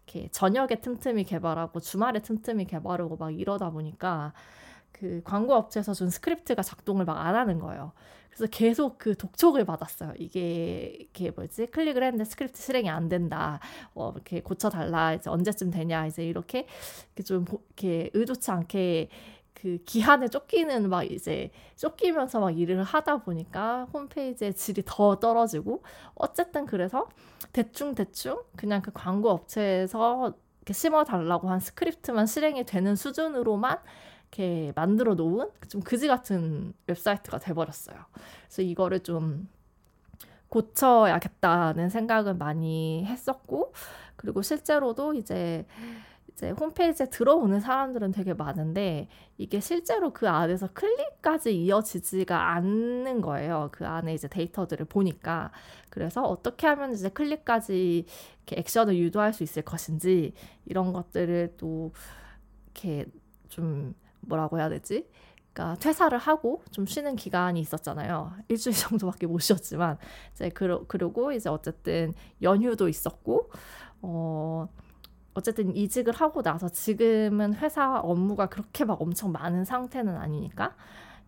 이렇게 0.06 0.28
저녁에 0.30 0.80
틈틈이 0.80 1.24
개발하고 1.24 1.80
주말에 1.80 2.20
틈틈이 2.22 2.64
개발하고 2.64 3.16
막 3.18 3.38
이러다 3.38 3.68
보니까 3.70 4.32
그 4.90 5.20
광고 5.24 5.54
업체에서 5.54 5.92
준 5.92 6.08
스크립트가 6.08 6.62
작동을 6.62 7.04
막 7.04 7.18
안 7.18 7.34
하는 7.34 7.58
거예요. 7.58 7.92
그래서 8.30 8.46
계속 8.50 8.98
그 8.98 9.14
독촉을 9.16 9.64
받았어요. 9.66 10.14
이게 10.18 10.96
이게 10.98 11.30
뭐지? 11.30 11.66
클릭을 11.66 12.02
했는데 12.02 12.24
스크립트 12.24 12.60
실행이 12.60 12.88
안 12.88 13.08
된다. 13.10 13.60
어, 13.94 14.12
이렇게 14.14 14.40
고쳐달라. 14.40 15.12
이제 15.14 15.28
언제쯤 15.30 15.70
되냐? 15.70 16.06
이제 16.06 16.24
이렇게, 16.24 16.66
이렇게 17.08 17.22
좀 17.22 17.44
이렇게 17.48 18.10
의도치 18.14 18.50
않게 18.50 19.08
그 19.54 19.78
기한에 19.86 20.28
쫓기는 20.28 20.88
막 20.90 21.04
이제 21.04 21.50
쫓기면서 21.76 22.40
막 22.40 22.58
일을 22.58 22.82
하다 22.82 23.18
보니까 23.18 23.86
홈페이지의 23.92 24.54
질이 24.54 24.82
더 24.84 25.18
떨어지고 25.18 25.82
어쨌든 26.14 26.66
그래서 26.66 27.08
대충 27.52 27.94
대충 27.94 28.42
그냥 28.56 28.82
그 28.82 28.90
광고 28.92 29.30
업체에서 29.30 30.34
이렇게 30.58 30.72
심어 30.72 31.04
달라고 31.04 31.48
한 31.48 31.60
스크립트만 31.60 32.26
실행이 32.26 32.64
되는 32.64 32.96
수준으로만 32.96 33.78
이렇게 34.34 34.72
만들어 34.74 35.14
놓은 35.14 35.48
좀 35.68 35.80
그지 35.80 36.08
같은 36.08 36.74
웹사이트가 36.88 37.38
돼버렸어요. 37.38 37.96
그래서 38.46 38.62
이거를 38.62 39.00
좀 39.00 39.48
고쳐야겠다는 40.48 41.88
생각을 41.90 42.34
많이 42.34 43.04
했었고, 43.06 43.72
그리고 44.16 44.42
실제로도 44.42 45.14
이제 45.14 45.66
이제 46.34 46.50
홈페이지에 46.50 47.06
들어오는 47.06 47.60
사람들은 47.60 48.10
되게 48.10 48.34
많은데 48.34 49.08
이게 49.38 49.60
실제로 49.60 50.12
그 50.12 50.28
안에서 50.28 50.68
클릭까지 50.72 51.56
이어지지가 51.56 52.52
않는 52.54 53.20
거예요. 53.20 53.68
그 53.72 53.86
안에 53.86 54.14
이제 54.14 54.26
데이터들을 54.26 54.86
보니까 54.86 55.52
그래서 55.90 56.22
어떻게 56.22 56.66
하면 56.66 56.92
이제 56.92 57.08
클릭까지 57.08 58.06
이렇게 58.38 58.60
액션을 58.60 58.98
유도할 58.98 59.32
수 59.32 59.44
있을 59.44 59.62
것인지 59.62 60.34
이런 60.66 60.92
것들을 60.92 61.54
또 61.56 61.92
이렇게 62.66 63.06
좀 63.48 63.94
뭐라고 64.20 64.58
해야 64.58 64.68
되지? 64.68 65.08
그러니까 65.52 65.78
퇴사를 65.78 66.18
하고 66.18 66.64
좀 66.72 66.84
쉬는 66.84 67.14
기간이 67.14 67.60
있었잖아요. 67.60 68.32
일주일 68.48 68.74
정도밖에 68.74 69.28
못 69.28 69.38
쉬었지만 69.38 69.98
이제 70.32 70.48
그러, 70.48 70.84
그리고 70.88 71.30
이제 71.30 71.48
어쨌든 71.48 72.12
연휴도 72.42 72.88
있었고 72.88 73.52
어 74.02 74.68
어쨌든 75.34 75.74
이직을 75.76 76.14
하고 76.14 76.42
나서 76.42 76.68
지금은 76.68 77.54
회사 77.54 77.98
업무가 78.00 78.46
그렇게 78.46 78.84
막 78.84 79.00
엄청 79.00 79.32
많은 79.32 79.64
상태는 79.64 80.16
아니니까 80.16 80.74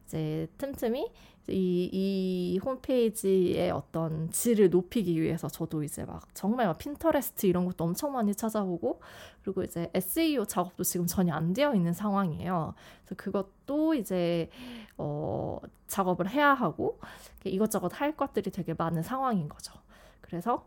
이제 0.07 0.49
틈틈이 0.59 1.12
이, 1.49 1.90
이 1.92 2.59
홈페이지의 2.59 3.71
어떤 3.71 4.31
질을 4.31 4.71
높이기 4.71 5.21
위해서 5.21 5.49
저도 5.49 5.85
이제 5.85 6.05
막 6.05 6.23
정말 6.35 6.66
막 6.66 6.79
핀터레스트 6.79 7.47
이런 7.47 7.64
것도 7.66 7.85
엄청 7.85 8.12
많이 8.12 8.35
찾아보고 8.35 9.01
그리고 9.42 9.62
이제 9.62 9.90
SEO 9.95 10.47
작업도 10.47 10.83
지금 10.83 11.07
전혀 11.07 11.35
안 11.35 11.53
되어 11.53 11.75
있는 11.75 11.92
상황이에요. 11.92 12.75
그래서 13.05 13.14
그것도 13.16 13.95
이제 13.95 14.51
어, 14.99 15.61
작업을 15.87 16.29
해야 16.29 16.53
하고 16.53 16.99
이것저것 17.45 18.01
할 18.01 18.16
것들이 18.16 18.51
되게 18.51 18.75
많은 18.75 19.03
상황인 19.03 19.49
거죠. 19.49 19.73
그래서 20.21 20.66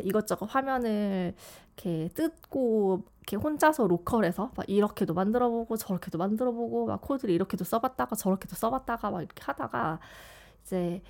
이것저것 0.00 0.46
화면을 0.46 1.34
이렇게 1.76 2.08
뜯고 2.14 3.02
이렇게 3.20 3.36
혼자서 3.36 3.86
local에서 3.86 4.52
막 4.56 4.68
이렇게도 4.68 5.14
만들어보고 5.14 5.76
저렇게도 5.76 6.18
만들어보고 6.18 6.86
막 6.86 7.00
코드를 7.00 7.34
이렇게도 7.34 7.64
써봤다가 7.64 8.16
저렇게도 8.16 8.54
써봤다가 8.56 9.10
막 9.10 9.22
이렇게 9.22 9.42
하다가 9.42 10.00
이제 10.62 11.02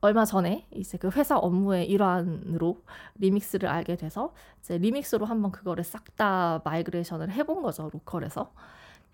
얼마 0.00 0.24
전에 0.24 0.66
이제 0.70 0.98
그 0.98 1.10
회사 1.10 1.38
업무의 1.38 1.88
일환으로 1.88 2.82
Remix를 3.16 3.68
알게 3.68 3.96
돼서 3.96 4.34
이제 4.60 4.78
Remix로 4.78 5.26
한번 5.26 5.50
그거를 5.52 5.84
싹 5.84 6.04
다 6.16 6.60
migration을 6.64 7.32
해본 7.32 7.62
거죠 7.62 7.90
local에서. 7.92 8.52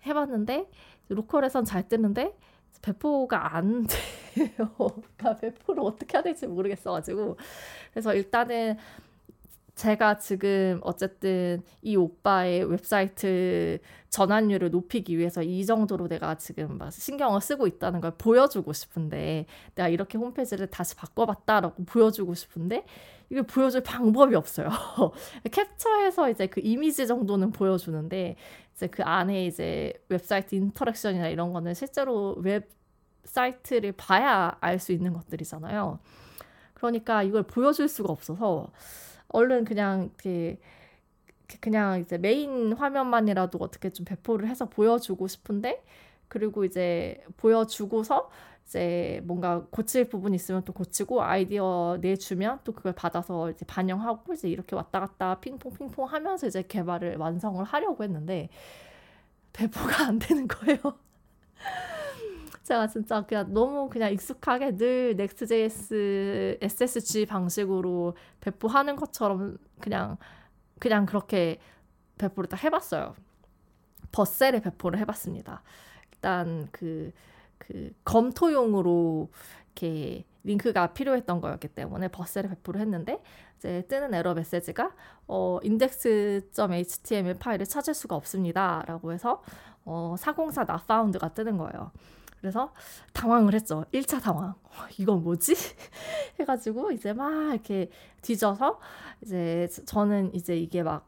해봤는데 0.05 0.69
로컬에선 1.09 1.65
잘 1.65 1.87
뜨는데 1.87 2.37
배포가 2.81 3.55
안 3.55 3.85
돼요. 4.35 4.69
그러니까 4.77 5.35
배포를 5.35 5.83
어떻게 5.83 6.17
해야 6.17 6.23
될지 6.23 6.47
모르겠어가지고 6.47 7.37
그래서 7.91 8.15
일단은 8.15 8.77
제가 9.75 10.19
지금 10.19 10.79
어쨌든 10.83 11.63
이 11.81 11.95
오빠의 11.95 12.65
웹사이트 12.65 13.79
전환율을 14.09 14.69
높이기 14.69 15.17
위해서 15.17 15.41
이 15.41 15.65
정도로 15.65 16.07
내가 16.07 16.35
지금 16.35 16.77
막 16.77 16.91
신경을 16.91 17.41
쓰고 17.41 17.67
있다는 17.67 18.01
걸 18.01 18.11
보여주고 18.17 18.73
싶은데 18.73 19.45
내가 19.75 19.87
이렇게 19.89 20.17
홈페이지를 20.17 20.67
다시 20.67 20.95
바꿔봤다라고 20.95 21.85
보여주고 21.85 22.33
싶은데 22.35 22.85
이걸 23.31 23.43
보여줄 23.43 23.81
방법이 23.81 24.35
없어요. 24.35 24.69
캡처해서 25.49 26.29
이제 26.29 26.47
그 26.47 26.59
이미지 26.61 27.07
정도는 27.07 27.51
보여주는데 27.53 28.35
이제 28.75 28.87
그 28.87 29.03
안에 29.03 29.45
이제 29.45 29.93
웹사이트 30.09 30.53
interaction이나 30.55 31.29
이런 31.29 31.53
거는 31.53 31.73
실제로 31.73 32.35
웹사이트를 32.43 33.93
봐야 33.93 34.57
알 34.59 34.79
수 34.79 34.91
있는 34.91 35.13
것들이잖아요. 35.13 35.99
그러니까 36.73 37.23
이걸 37.23 37.43
보여줄 37.43 37.87
수가 37.87 38.11
없어서 38.11 38.69
얼른 39.29 39.63
그냥 39.63 40.09
이렇게 40.25 40.57
그냥 41.61 42.01
이제 42.01 42.17
메인 42.17 42.73
화면만이라도 42.73 43.59
어떻게 43.61 43.91
좀 43.91 44.05
배포를 44.05 44.49
해서 44.49 44.65
보여주고 44.65 45.27
싶은데 45.27 45.81
그리고 46.27 46.65
이제 46.65 47.23
보여주고서 47.37 48.29
이제 48.71 49.19
뭔가 49.25 49.65
고칠 49.69 50.07
부분 50.07 50.33
있으면 50.33 50.63
또 50.63 50.71
고치고 50.71 51.21
아이디어 51.21 51.97
내주면 51.99 52.61
또 52.63 52.71
그걸 52.71 52.93
받아서 52.93 53.51
이제 53.51 53.65
반영하고 53.65 54.31
이제 54.31 54.47
이렇게 54.47 54.77
왔다 54.77 55.01
갔다 55.01 55.41
핑퐁 55.41 55.73
핑퐁 55.73 56.05
하면서 56.05 56.47
이제 56.47 56.63
개발을 56.63 57.17
완성을 57.17 57.61
하려고 57.65 58.01
했는데 58.05 58.47
배포가 59.51 60.05
안 60.07 60.19
되는 60.19 60.47
거예요. 60.47 60.79
제가 62.63 62.87
진짜 62.87 63.25
그냥 63.25 63.53
너무 63.53 63.89
그냥 63.89 64.13
익숙하게 64.13 64.77
늘 64.77 65.17
Next.js 65.19 66.59
SSG 66.61 67.25
방식으로 67.25 68.15
배포하는 68.39 68.95
것처럼 68.95 69.57
그냥 69.81 70.15
그냥 70.79 71.05
그렇게 71.05 71.59
배포를 72.17 72.47
딱 72.47 72.63
해봤어요. 72.63 73.15
버셀에 74.13 74.61
배포를 74.61 74.97
해봤습니다. 74.99 75.61
일단 76.13 76.69
그, 76.71 77.11
그 77.71 77.91
검토용으로 78.03 79.29
이렇게 79.65 80.25
링크가 80.43 80.93
필요했던 80.93 81.39
거였기 81.39 81.69
때문에 81.69 82.09
버스를 82.09 82.49
배포를 82.49 82.81
했는데 82.81 83.21
이제 83.57 83.85
뜨는 83.87 84.13
에러 84.13 84.33
메시지가 84.33 84.91
어, 85.27 85.59
index.html 85.63 87.35
파일을 87.39 87.65
찾을 87.65 87.93
수가 87.93 88.15
없습니다라고 88.15 89.13
해서 89.13 89.41
어, 89.85 90.15
404 90.17 90.61
not 90.63 90.83
found가 90.83 91.33
뜨는 91.33 91.57
거예요. 91.57 91.91
그래서 92.39 92.73
당황을 93.13 93.53
했죠. 93.53 93.85
1차 93.93 94.21
당황. 94.21 94.55
이건 94.97 95.23
뭐지? 95.23 95.53
해가지고 96.39 96.91
이제 96.91 97.13
막 97.13 97.53
이렇게 97.53 97.91
뒤져서 98.23 98.79
이제 99.21 99.67
저는 99.85 100.33
이제 100.33 100.57
이게 100.57 100.81
막 100.81 101.07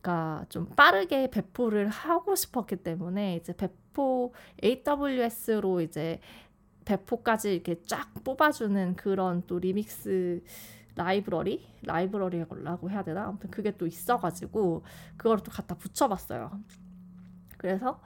그러니까 0.00 0.44
좀 0.50 0.66
빠르게 0.76 1.28
배포를 1.30 1.88
하고 1.88 2.36
싶었기 2.36 2.76
때문에 2.76 3.36
이제 3.36 3.52
배포 3.94 4.32
AWS로 4.62 5.80
이제 5.80 6.20
배포까지 6.84 7.54
이렇게 7.54 7.80
쫙 7.86 8.12
뽑아주는 8.24 8.96
그런 8.96 9.42
또 9.46 9.58
리믹스 9.58 10.42
라이브러리 10.96 11.66
라이브러리라고 11.82 12.90
해야 12.90 13.02
되나 13.02 13.24
아무튼 13.24 13.50
그게 13.50 13.76
또 13.76 13.86
있어가지고 13.86 14.84
그걸 15.16 15.38
또 15.40 15.50
갖다 15.50 15.74
붙여봤어요. 15.76 16.60
그래서 17.64 17.98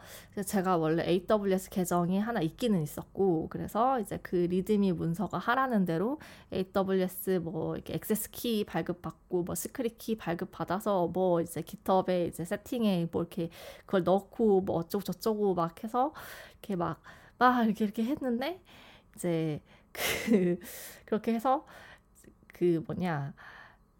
제가 0.46 0.76
원래 0.76 1.02
AWS 1.04 1.70
계정이 1.70 2.20
하나 2.20 2.40
있기는 2.40 2.80
있었고 2.80 3.48
그래서 3.50 3.98
이제 3.98 4.16
그 4.22 4.36
README 4.36 4.92
문서가 4.92 5.36
하라는 5.38 5.84
대로 5.84 6.20
AWS 6.52 7.40
뭐 7.42 7.74
이렇게 7.74 7.94
access 7.94 8.30
key 8.30 8.62
발급받고 8.62 9.42
뭐 9.42 9.56
secret 9.56 9.98
key 9.98 10.16
발급받아서 10.16 11.08
뭐 11.08 11.40
이제 11.40 11.60
GitHub에 11.62 12.26
이제 12.26 12.44
세팅에 12.44 13.08
뭐 13.10 13.22
이렇게 13.22 13.50
그걸 13.84 14.04
넣고 14.04 14.60
뭐 14.60 14.76
어쩌고 14.76 15.02
저쩌고 15.02 15.54
막 15.54 15.82
해서 15.82 16.14
이렇게 16.52 16.76
막막 16.76 17.66
이렇게 17.66 17.84
이렇게 17.84 18.04
했는데 18.04 18.62
이제 19.16 19.60
그 19.90 20.60
그렇게 21.04 21.34
해서 21.34 21.66
그 22.46 22.84
뭐냐 22.86 23.34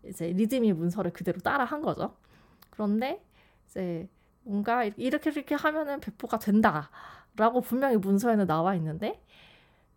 이제 0.05 0.29
README 0.29 0.73
문서를 0.73 1.12
그대로 1.12 1.40
따라 1.40 1.64
한 1.64 1.83
거죠. 1.83 2.14
그런데 2.71 3.21
이제 3.66 4.09
뭔가 4.49 4.85
이렇게 4.85 5.31
이렇게 5.31 5.55
하면은 5.55 6.01
배포가 6.01 6.39
된다라고 6.39 7.61
분명히 7.63 7.97
문서에는 7.97 8.47
나와 8.47 8.75
있는데 8.77 9.23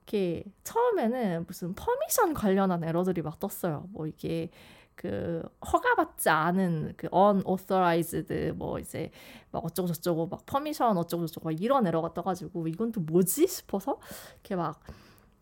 이게 0.03 0.43
처음에는 0.63 1.45
무슨 1.47 1.73
permission 1.75 2.33
관련한 2.33 2.83
에러들이 2.83 3.21
막 3.21 3.39
떴어요. 3.39 3.87
뭐 3.91 4.07
이게 4.07 4.49
그 4.95 5.41
허가받지 5.65 6.29
않은 6.29 6.93
그 6.97 7.07
unauthorized 7.13 8.51
뭐 8.55 8.77
이제 8.79 9.09
막 9.51 9.63
어쩌고 9.65 9.87
저쩌고 9.87 10.27
막 10.27 10.45
permission 10.45 10.97
어쩌고 10.97 11.27
저쩌고 11.27 11.49
막 11.49 11.61
이런 11.61 11.87
에러가 11.87 12.13
떠가지고 12.13 12.67
이건 12.67 12.91
또 12.91 13.01
뭐지 13.01 13.47
싶어서 13.47 13.99
이렇게 14.35 14.55
막 14.55 14.81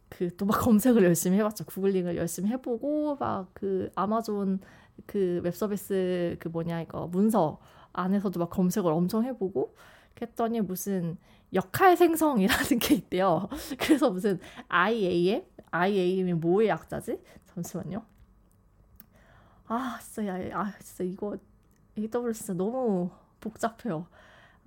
그 0.09 0.29
또 0.35 0.45
막 0.45 0.59
검색을 0.61 1.03
열심히 1.03 1.37
해봤죠. 1.37 1.65
구글링을 1.65 2.17
열심히 2.17 2.49
해보고 2.51 3.17
막 3.19 3.49
그 3.53 3.89
아마존 3.95 4.59
그 5.05 5.41
웹 5.43 5.55
서비스 5.55 6.35
그 6.39 6.47
뭐냐 6.49 6.81
이거 6.81 7.07
문서 7.07 7.59
안에서도 7.93 8.39
막 8.39 8.49
검색을 8.49 8.91
엄청 8.91 9.23
해보고 9.25 9.75
했더니 10.21 10.61
무슨 10.61 11.17
역할 11.53 11.97
생성이라는 11.97 12.79
게 12.79 12.95
있대요. 12.95 13.47
그래서 13.79 14.09
무슨 14.09 14.39
IAM? 14.67 15.43
IAM이 15.71 16.33
뭐의 16.33 16.69
약자지? 16.69 17.19
잠시만요. 17.45 18.03
아, 19.67 19.99
진짜, 20.01 20.49
야, 20.49 20.59
아, 20.59 20.73
진짜 20.79 21.03
이거 21.03 21.37
AWS 21.97 22.53
너무 22.53 23.09
복잡해요. 23.39 24.07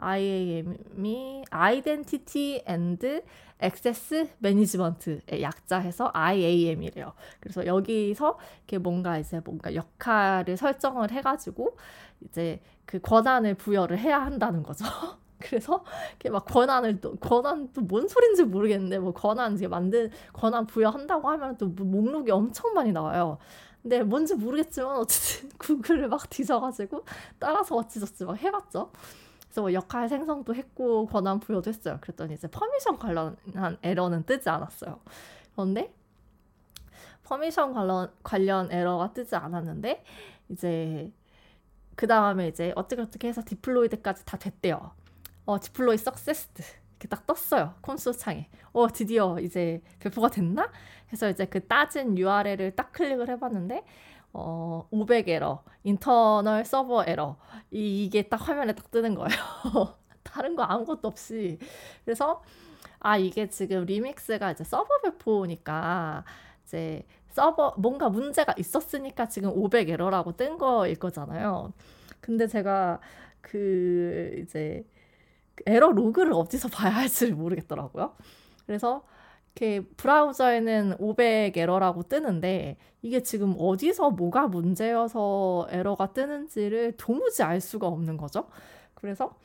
IAM이 0.03 1.45
Identity 1.51 2.63
and 2.69 3.23
Access 3.63 4.29
Management의 4.45 5.43
약자해서 5.43 6.11
IAM이래요. 6.15 7.13
그래서 7.41 7.65
여기서 7.67 8.39
이렇게 8.59 8.79
뭔가 8.79 9.19
이제 9.19 9.41
뭔가 9.45 9.75
역할을 9.75 10.57
설정을 10.57 11.11
해가지고 11.13 11.77
이제 12.23 12.61
그 12.85 12.99
권한을 13.01 13.55
부여를 13.55 13.99
해야 13.99 14.21
한다는 14.21 14.63
거죠. 14.63 14.85
그래서 15.39 15.85
이렇게 16.11 16.31
막 16.31 16.45
권한을 16.45 17.01
또 17.01 17.17
권한 17.17 17.73
또 17.73 17.83
뭔 17.87 18.07
소린지 18.09 18.45
모르겠는데 18.45 18.99
뭐 18.99 19.13
권한 19.13 19.55
이제 19.55 19.67
만든 19.69 20.11
권한 20.33 20.67
부여한다고 20.67 21.29
하면 21.31 21.57
또뭐 21.57 21.75
목록이 21.85 22.31
엄청 22.31 22.73
많이 22.75 22.93
나와요. 22.93 23.39
근데 23.83 24.03
뭔지 24.03 24.35
모르겠지만 24.37 24.97
어쨌든 24.97 25.51
구글을 25.59 26.09
막 26.09 26.29
뒤져가지고 26.31 27.05
따라서 27.39 27.77
어찌저찌 27.77 28.25
막 28.25 28.41
해봤죠. 28.41 28.91
그래서 29.53 29.61
뭐 29.61 29.73
역할 29.75 30.09
생성도 30.09 30.55
했고 30.55 31.05
권한 31.05 31.39
부여도 31.39 31.69
했어요. 31.69 31.99
그랬더니 32.01 32.33
이제 32.33 32.49
permission 32.49 32.99
관련한 32.99 33.77
에러는 33.83 34.25
뜨지 34.25 34.49
않았어요. 34.49 34.99
그런데 35.53 35.95
permission 37.25 37.75
관련 37.75 38.11
관련 38.23 38.73
에러가 38.73 39.13
뜨지 39.13 39.37
않았는데 39.37 40.05
이제 40.49 41.13
그 41.97 42.07
다음에 42.07 42.49
이제 42.49 42.73
어떻게 42.77 43.03
어떻게 43.03 43.29
해서 43.29 43.43
deployed까지 43.45 44.25
다 44.25 44.39
됐대요. 44.39 44.93
어 45.45 45.61
deploy 45.61 45.99
succeeded 45.99 46.63
이렇게 46.93 47.09
딱 47.09 47.27
떴어요 47.27 47.75
콘솔 47.83 48.15
창에. 48.15 48.49
어 48.73 48.89
드디어 48.89 49.39
이제 49.39 49.83
배포가 49.99 50.31
됐나? 50.31 50.73
해서 51.13 51.29
이제 51.29 51.45
그 51.45 51.67
따진 51.67 52.17
URL을 52.17 52.75
딱 52.75 52.91
클릭을 52.93 53.29
해봤는데 53.29 53.85
어, 54.35 54.89
500 54.91 55.29
에러, 55.29 55.63
internal 55.85 56.65
server 56.65 57.05
error 57.07 57.37
이, 57.73 58.05
이게 58.05 58.23
딱 58.29 58.37
화면에 58.49 58.75
딱 58.75 58.91
뜨는 58.91 59.15
거예요. 59.15 59.31
다른 60.23 60.55
거 60.57 60.63
아무것도 60.63 61.09
없이. 61.09 61.59
그래서 62.05 62.43
아 63.01 63.17
이게 63.19 63.49
지금 63.49 63.85
Remix가 63.85 64.53
이제 64.53 64.65
서버 64.65 64.89
배포니까 65.03 66.25
이제 66.65 67.05
서버 67.31 67.75
뭔가 67.79 68.09
문제가 68.11 68.55
있었으니까 68.59 69.29
지금 69.29 69.51
500 69.51 69.89
에러라고 69.89 70.37
뜬 70.37 70.59
거일 70.59 70.97
거잖아요. 70.99 71.73
근데 72.21 72.47
제가 72.47 73.01
그 73.41 74.39
이제 74.43 74.85
에러 75.67 75.91
로그를 75.91 76.33
어디서 76.33 76.69
봐야 76.69 76.93
할지 76.95 77.33
모르겠더라고요. 77.33 78.15
그래서 78.67 79.05
이렇게 79.55 79.81
브라우저에는 79.97 80.97
500 80.99 81.57
에러라고 81.57 82.03
뜨는데 82.05 82.77
이게 83.03 83.23
지금 83.23 83.55
어디서 83.59 84.11
뭐가 84.11 84.49
문제여서 84.49 85.69
에러가 85.71 86.13
뜨는지를 86.13 86.97
도무지 86.97 87.43
알 87.43 87.61
수가 87.61 87.87
없는 87.87 88.17
거죠. 88.17 88.49
그래서 88.95 89.37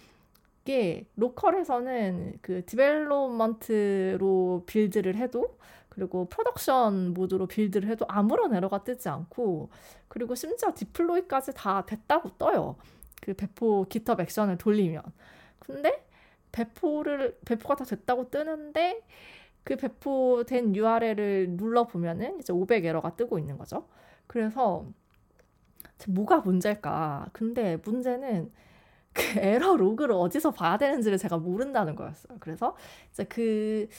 이게 0.63 1.05
local에서는 1.15 2.39
그 2.41 2.65
development로 2.65 4.63
build를 4.65 5.15
해도 5.15 5.57
그리고 5.89 6.25
production 6.29 7.13
mode로 7.13 7.47
build를 7.47 7.89
해도 7.89 8.05
아무런 8.07 8.53
에러가 8.53 8.83
뜨지 8.83 9.09
않고 9.09 9.69
그리고 10.07 10.35
심지어 10.35 10.73
deploy까지 10.73 11.53
다 11.53 11.85
됐다고 11.85 12.37
떠요. 12.37 12.75
그 13.21 13.33
배포 13.33 13.85
GitHub 13.89 14.15
Action을 14.19 14.57
돌리면. 14.57 15.01
근데 15.59 16.05
배포를 16.51 17.37
배포가 17.45 17.75
다 17.75 17.83
됐다고 17.83 18.29
뜨는데 18.29 19.01
그 19.67 19.75
배포된 19.75 20.77
URL을 20.77 21.57
눌러 21.57 21.85
보면은 21.85 22.39
이제 22.39 22.53
500 22.53 22.85
에러가 22.85 23.17
뜨고 23.17 23.37
있는 23.37 23.57
거죠. 23.57 23.85
그래서 24.25 24.85
뭐가 26.07 26.37
문제일까? 26.39 27.27
근데 27.33 27.75
문제는 27.83 28.49
그 29.11 29.21
에러 29.43 29.75
로그를 29.75 30.15
어디서 30.15 30.51
봐야 30.51 30.77
되는지를 30.77 31.17
제가 31.17 31.37
모른다는 31.37 31.95
거였어요. 31.95 32.37
그래서 32.39 32.77
이제 33.11 33.25
그 33.25 33.89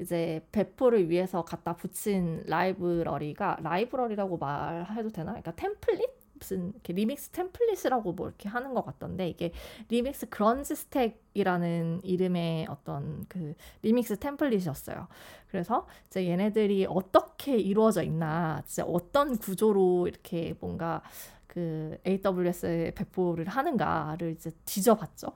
이제 0.00 0.46
배포를 0.50 1.10
위해서 1.10 1.44
갖다 1.44 1.76
붙인 1.76 2.42
라이브러리가 2.46 3.58
라이브러리라고 3.62 4.38
말해도 4.38 5.10
되나? 5.10 5.32
그러니까 5.32 5.52
템플릿 5.56 6.08
무슨 6.38 6.70
이렇게 6.70 6.92
Remix 6.92 7.30
template이라고 7.30 8.12
뭐 8.12 8.28
이렇게 8.28 8.48
하는 8.48 8.74
것 8.74 8.84
같던데 8.84 9.28
이게 9.28 9.52
Remix 9.88 10.28
Grunge 10.28 10.74
Stack이라는 10.74 12.00
이름의 12.04 12.66
어떤 12.68 13.24
그 13.28 13.54
Remix 13.82 14.18
template이었어요. 14.18 15.08
그래서 15.48 15.86
이제 16.08 16.26
얘네들이 16.26 16.86
어떻게 16.88 17.56
이루어져 17.56 18.02
있나, 18.02 18.62
진짜 18.66 18.84
어떤 18.84 19.36
구조로 19.36 20.06
이렇게 20.08 20.54
뭔가 20.60 21.02
그 21.46 21.98
AWS 22.06 22.92
배포를 22.94 23.48
하는가를 23.48 24.32
이제 24.32 24.50
뒤져봤죠. 24.64 25.32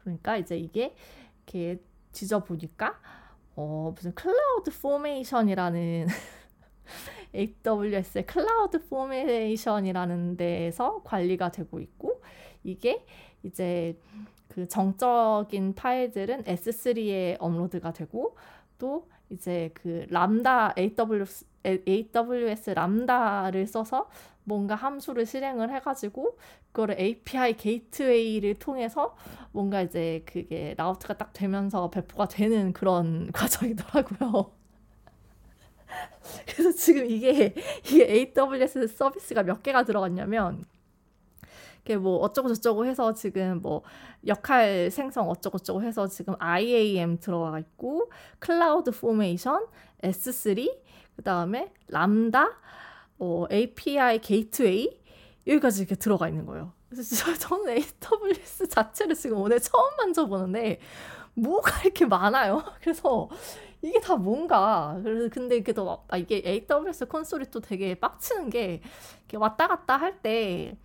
그러니까 0.00 0.36
이제 0.36 0.56
이게 0.56 0.94
이렇게 1.46 1.82
뒤져보니까 2.12 2.98
어 3.56 3.92
무슨 3.94 4.14
CloudFormation이라는 4.14 6.06
AWS의 7.34 8.26
CloudFormation이라는 8.26 10.36
데에서 10.36 11.02
관리가 11.04 11.50
되고 11.52 11.80
있고 11.80 12.22
이게 12.64 13.04
이제 13.42 13.98
그 14.48 14.66
정적인 14.68 15.74
파일들은 15.74 16.44
S3에 16.44 17.36
업로드가 17.38 17.92
되고 17.92 18.36
또 18.78 19.08
이제 19.30 19.70
그 19.74 20.06
람다 20.10 20.74
AWS, 20.76 21.46
AWS 21.64 22.70
람다를 22.70 23.66
써서 23.66 24.08
뭔가 24.44 24.74
함수를 24.74 25.26
실행을 25.26 25.72
해가지고 25.72 26.36
그거를 26.72 26.98
API 26.98 27.56
Gateway를 27.56 28.58
통해서 28.58 29.16
뭔가 29.52 29.82
이제 29.82 30.22
그게 30.26 30.74
route가 30.76 31.16
딱 31.16 31.32
되면서 31.32 31.90
배포가 31.90 32.26
되는 32.26 32.72
그런 32.72 33.30
과정이더라고요. 33.32 34.59
그래서 36.46 36.72
지금 36.72 37.08
이게 37.10 37.54
이게 37.84 38.30
AWS 38.36 38.88
서비스가 38.88 39.42
몇 39.42 39.62
개가 39.62 39.84
들어갔냐면 39.84 40.64
이게 41.82 41.96
뭐 41.96 42.18
어쩌고 42.18 42.48
저쩌고 42.54 42.86
해서 42.86 43.14
지금 43.14 43.60
뭐 43.60 43.82
역할 44.26 44.90
생성 44.90 45.28
어쩌고 45.28 45.58
저쩌고 45.58 45.82
해서 45.82 46.06
지금 46.06 46.34
IAM 46.38 47.18
들어가 47.18 47.58
있고 47.58 48.10
CloudFormation 48.38 49.66
S3 50.02 50.70
그다음에 51.16 51.72
람다 51.88 52.48
어, 53.18 53.46
API 53.50 54.20
Gateway 54.20 54.98
여기까지 55.46 55.82
이렇게 55.82 55.94
들어가 55.94 56.28
있는 56.28 56.46
거예요. 56.46 56.72
그래서 56.88 57.32
저는 57.36 57.68
AWS 57.68 58.68
자체를 58.68 59.14
지금 59.14 59.38
오늘 59.38 59.60
처음 59.60 59.96
만져보는데 59.96 60.80
뭐가 61.34 61.82
이렇게 61.82 62.06
많아요. 62.06 62.62
그래서 62.80 63.28
이게 63.82 63.98
다 64.00 64.16
뭔가 64.16 65.00
그래서 65.02 65.28
근데 65.32 65.62
더 65.72 66.04
아, 66.08 66.16
이게 66.18 66.42
AWS 66.44 67.06
콘솔이 67.06 67.46
또 67.50 67.60
되게 67.60 67.94
빡치는 67.94 68.50
게 68.50 68.82
왔다 69.34 69.68
갔다 69.68 69.96
할 69.96 70.20
때 70.22 70.76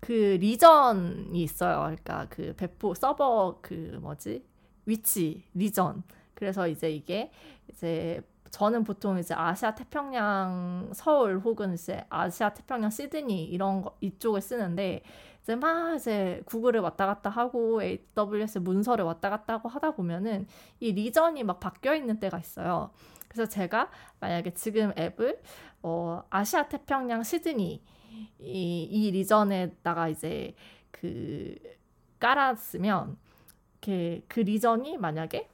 그 0.00 0.12
리전이 0.40 1.42
있어요. 1.42 1.80
그러니까 1.80 2.26
그 2.30 2.54
배포 2.56 2.94
서버 2.94 3.58
그 3.62 3.98
뭐지 4.00 4.44
위치 4.84 5.44
리전. 5.54 6.02
그래서 6.34 6.68
이제 6.68 6.90
이게 6.90 7.30
이제 7.70 8.22
저는 8.50 8.84
보통 8.84 9.18
이제 9.18 9.34
아시아 9.34 9.74
태평양 9.74 10.90
서울 10.94 11.38
혹은 11.40 11.74
이제 11.74 12.04
아시아 12.08 12.50
태평양 12.54 12.90
시드니 12.90 13.44
이런 13.46 13.82
거 13.82 13.96
이쪽을 14.00 14.40
쓰는데 14.40 15.02
이제 15.46 15.54
막 15.54 15.94
이제 15.94 16.42
구글을 16.44 16.80
왔다 16.80 17.06
갔다 17.06 17.30
하고 17.30 17.80
AWS 17.80 18.58
문서를 18.58 19.04
왔다 19.04 19.30
갔다 19.30 19.54
하고 19.54 19.68
하다 19.68 19.92
보면은 19.92 20.48
이 20.80 20.90
리전이 20.90 21.44
막 21.44 21.60
바뀌어 21.60 21.94
있는 21.94 22.18
때가 22.18 22.40
있어요. 22.40 22.90
그래서 23.28 23.48
제가 23.48 23.88
만약에 24.18 24.54
지금 24.54 24.92
앱을 24.98 25.40
어 25.84 26.24
아시아 26.30 26.68
태평양 26.68 27.22
시드니 27.22 27.80
이, 28.40 28.82
이 28.90 29.10
리전에다가 29.12 30.08
이제 30.08 30.56
그 30.90 31.54
깔았으면 32.18 33.16
그 33.80 34.40
리전이 34.40 34.98
만약에 34.98 35.48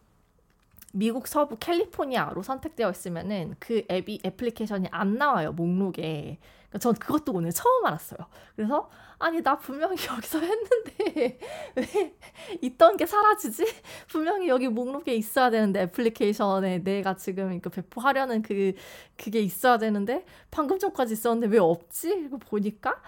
미국 0.95 1.29
서부 1.29 1.59
캘리포니아로 1.59 2.43
선택되어 2.43 2.91
있으면은 2.93 3.57
그 3.59 3.85
앱이 3.91 4.21
애플리케이션이 4.25 4.89
안 4.91 5.19
나와요 5.19 5.53
목록에. 5.53 6.39
그러니까 6.73 6.79
전 6.79 6.95
그것도 6.95 7.33
오늘 7.33 7.53
처음 7.53 7.85
알았어요. 7.85 8.19
그래서 8.57 8.91
아니 9.19 9.43
나 9.43 9.57
분명히 9.59 9.97
여기서 10.07 10.41
했는데 10.41 11.39
왜 11.77 12.15
있던 12.63 12.97
게 12.97 13.07
사라지지? 13.07 13.65
분명히 14.09 14.49
여기 14.49 14.69
목록에 14.69 15.15
있어야 15.15 15.51
되는데 15.51 15.83
애플리케이션에 15.83 16.79
내가 16.83 17.15
지금 17.17 17.53
이거 17.53 17.71
배포하려는 17.71 18.43
그 18.43 18.73
그게 19.17 19.41
있어야 19.41 19.79
되는데 19.79 20.25
방금 20.51 20.79
전까지 20.79 21.13
있었는데 21.13 21.55
왜 21.55 21.59
없지? 21.59 22.25
이거 22.27 22.39
보니까 22.39 23.01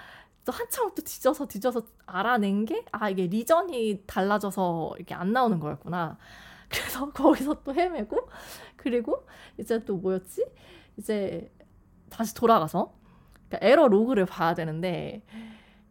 또 0.45 0.53
한참 0.53 0.91
또 0.95 1.03
뒤져서 1.03 1.47
뒤져서 1.47 1.83
알아낸 2.07 2.67
게 2.67 2.85
아 2.93 3.09
이게 3.09 3.27
리전이 3.27 4.03
달라져서 4.07 4.95
이렇게 4.99 5.15
안 5.15 5.33
나오는 5.33 5.59
거였구나. 5.59 6.19
그래서 6.71 7.11
거기서 7.13 7.63
또 7.65 7.75
헤매고 7.75 8.29
그리고 8.77 9.27
이제 9.59 9.83
또 9.85 9.97
뭐였지? 9.97 10.45
이제 10.99 11.51
다시 12.11 12.35
돌아가서 12.35 12.93
그러니까 13.55 13.67
에러 13.67 13.89
로그를 13.89 14.27
봐야 14.27 14.55
되는데 14.55 15.23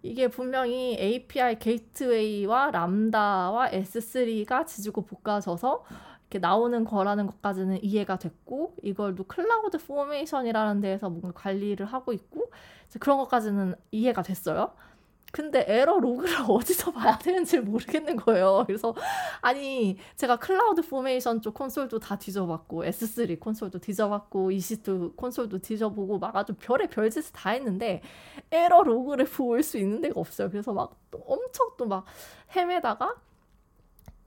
이게 0.01 0.27
분명히 0.27 0.97
API 0.99 1.59
게이트웨이와 1.59 2.71
람다와 2.71 3.69
S3가 3.69 4.65
지지고 4.65 5.05
볶아져서 5.05 5.85
이렇게 6.23 6.39
나오는 6.39 6.83
거라는 6.83 7.27
것까지는 7.27 7.83
이해가 7.83 8.17
됐고 8.17 8.75
이걸 8.81 9.25
또 9.25 9.77
CloudFormation이라는 9.77 10.81
데에서 10.81 11.09
뭔가 11.09 11.31
관리를 11.31 11.85
하고 11.85 12.11
있고 12.11 12.51
그런 12.99 13.17
것까지는 13.17 13.75
이해가 13.91 14.23
됐어요. 14.23 14.73
근데 15.35 15.65
에러 15.67 15.97
로그를 15.99 16.29
어디서 16.47 16.91
봐야 16.91 17.17
되는지 17.17 17.59
모르겠는 17.59 18.17
거예요. 18.17 18.63
그래서 18.67 18.93
아니 19.41 19.97
제가 20.15 20.37
CloudFormation 20.37 21.41
쪽 21.41 21.55
콘솔도 21.55 21.97
다 21.99 22.17
뒤져봤고 22.19 22.83
S3 22.85 23.39
콘솔도 23.39 23.79
뒤져봤고 23.79 24.51
EC2 24.51 25.15
콘솔도 25.15 25.57
뒤져보고 25.59 26.19
막 26.19 26.35
아주 26.35 26.53
별의 26.53 26.87
별짓을 26.87 27.31
다 27.33 27.49
했는데 27.49 28.01
에러 28.51 28.83
로그를 28.83 29.25
볼 29.33 29.63
수 29.63 29.79
있는 29.79 30.01
데가 30.01 30.19
없어요. 30.19 30.51
그래서 30.51 30.71
막 30.71 30.95
엄청 31.25 31.71
또 31.77 31.85
막 31.87 32.05
헤매다가 32.55 33.15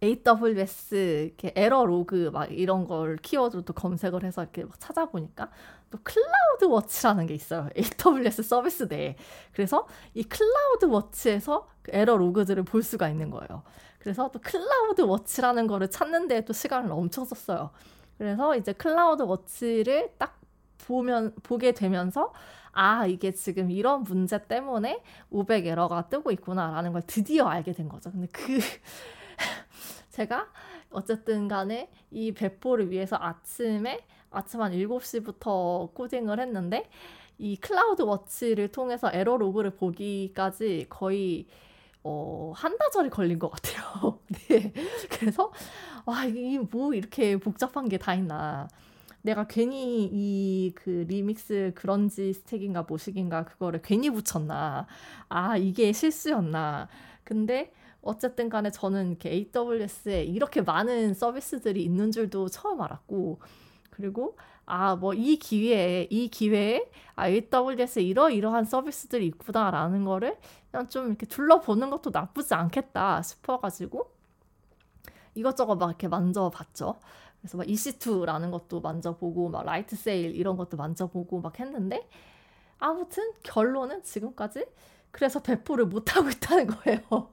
AWS 0.02 0.94
이렇게 1.26 1.52
에러 1.56 1.84
로그 1.84 2.30
막 2.32 2.50
이런 2.52 2.86
걸 2.86 3.16
키워드로 3.16 3.62
또 3.62 3.72
검색을 3.72 4.24
해서 4.24 4.42
이렇게 4.42 4.64
막 4.64 4.78
찾아보니까 4.78 5.50
또 5.90 5.98
CloudWatch라는 6.02 7.26
게 7.26 7.34
있어요. 7.34 7.68
AWS 7.76 8.42
서비스 8.42 8.84
내에. 8.84 9.16
그래서 9.52 9.86
이 10.14 10.22
CloudWatch에서 10.22 11.68
그 11.82 11.90
에러 11.94 12.16
로그들을 12.16 12.62
볼 12.64 12.82
수가 12.82 13.08
있는 13.08 13.30
거예요. 13.30 13.62
그래서 13.98 14.30
또 14.32 14.38
CloudWatch라는 14.40 15.66
거를 15.66 15.90
찾는데 15.90 16.44
또 16.44 16.52
시간을 16.52 16.92
엄청 16.92 17.24
썼어요. 17.24 17.70
그래서 18.18 18.56
이제 18.56 18.72
CloudWatch를 18.72 20.12
딱 20.18 20.40
보면 20.86 21.34
보게 21.42 21.72
되면서 21.72 22.32
아 22.72 23.06
이게 23.06 23.32
지금 23.32 23.70
이런 23.70 24.02
문제 24.02 24.46
때문에 24.46 25.02
500 25.30 25.66
에러가 25.66 26.08
뜨고 26.08 26.30
있구나라는 26.30 26.92
걸 26.92 27.02
드디어 27.06 27.46
알게 27.46 27.72
된 27.72 27.88
거죠. 27.88 28.10
근데 28.10 28.28
그 28.30 28.58
제가 30.16 30.48
어쨌든 30.90 31.46
간에 31.48 31.90
이 32.10 32.32
배포를 32.32 32.90
위해서 32.90 33.16
아침에 33.20 34.00
아침 34.30 34.62
한 34.62 34.72
7시부터 34.72 35.92
코딩을 35.94 36.40
했는데 36.40 36.88
이 37.38 37.56
CloudWatch를 37.56 38.68
통해서 38.72 39.10
에러 39.12 39.36
로그를 39.36 39.72
보기까지 39.76 40.86
거의 40.88 41.46
어, 42.04 42.52
한나절이 42.56 43.10
걸린 43.10 43.38
것 43.38 43.50
같아요. 43.50 44.20
네. 44.48 44.72
그래서, 45.10 45.52
와, 46.06 46.24
이게 46.24 46.58
뭐 46.60 46.94
이렇게 46.94 47.36
복잡한 47.36 47.88
게 47.88 47.98
다 47.98 48.14
있나. 48.14 48.68
내가 49.22 49.46
괜히 49.48 50.08
이 50.12 50.72
그 50.76 51.04
리믹스 51.08 51.72
그런지 51.74 52.32
스택인가 52.32 52.82
뭐식인가 52.84 53.44
그거를 53.44 53.82
괜히 53.82 54.10
붙였나. 54.10 54.86
아, 55.28 55.56
이게 55.56 55.92
실수였나. 55.92 56.88
근데 57.24 57.72
어쨌든 58.06 58.48
간에 58.48 58.70
저는 58.70 59.08
이렇게 59.10 59.30
AWS에 59.54 60.24
이렇게 60.24 60.62
많은 60.62 61.14
서비스들이 61.14 61.82
있는 61.84 62.12
줄도 62.12 62.48
처음 62.48 62.80
알았고, 62.82 63.40
그리고 63.90 64.36
아, 64.66 64.96
뭐 64.96 65.14
이 65.14 65.36
기회에 65.38 66.08
이 66.10 66.28
기회에 66.28 66.90
아, 67.16 67.28
AWS에 67.28 68.02
이러이러한 68.02 68.64
서비스들이 68.64 69.26
있구나라는 69.28 70.04
거를 70.04 70.36
그냥 70.70 70.88
좀 70.88 71.08
이렇게 71.08 71.26
둘러보는 71.26 71.90
것도 71.90 72.10
나쁘지 72.12 72.54
않겠다 72.54 73.22
싶어가지고 73.22 74.10
이것저것 75.34 75.76
막 75.76 75.88
이렇게 75.88 76.08
만져봤죠. 76.08 76.98
그래서 77.40 77.58
막 77.58 77.66
EC2라는 77.66 78.50
것도 78.50 78.80
만져보고 78.80 79.50
막 79.50 79.64
라이트 79.64 79.94
세일 79.96 80.34
이런 80.34 80.56
것도 80.56 80.76
만져보고 80.76 81.40
막 81.40 81.58
했는데 81.60 82.08
아무튼 82.78 83.32
결론은 83.42 84.02
지금까지 84.02 84.66
그래서 85.10 85.40
배포를 85.42 85.86
못하고 85.86 86.30
있다는 86.30 86.68
거예요. 86.68 87.30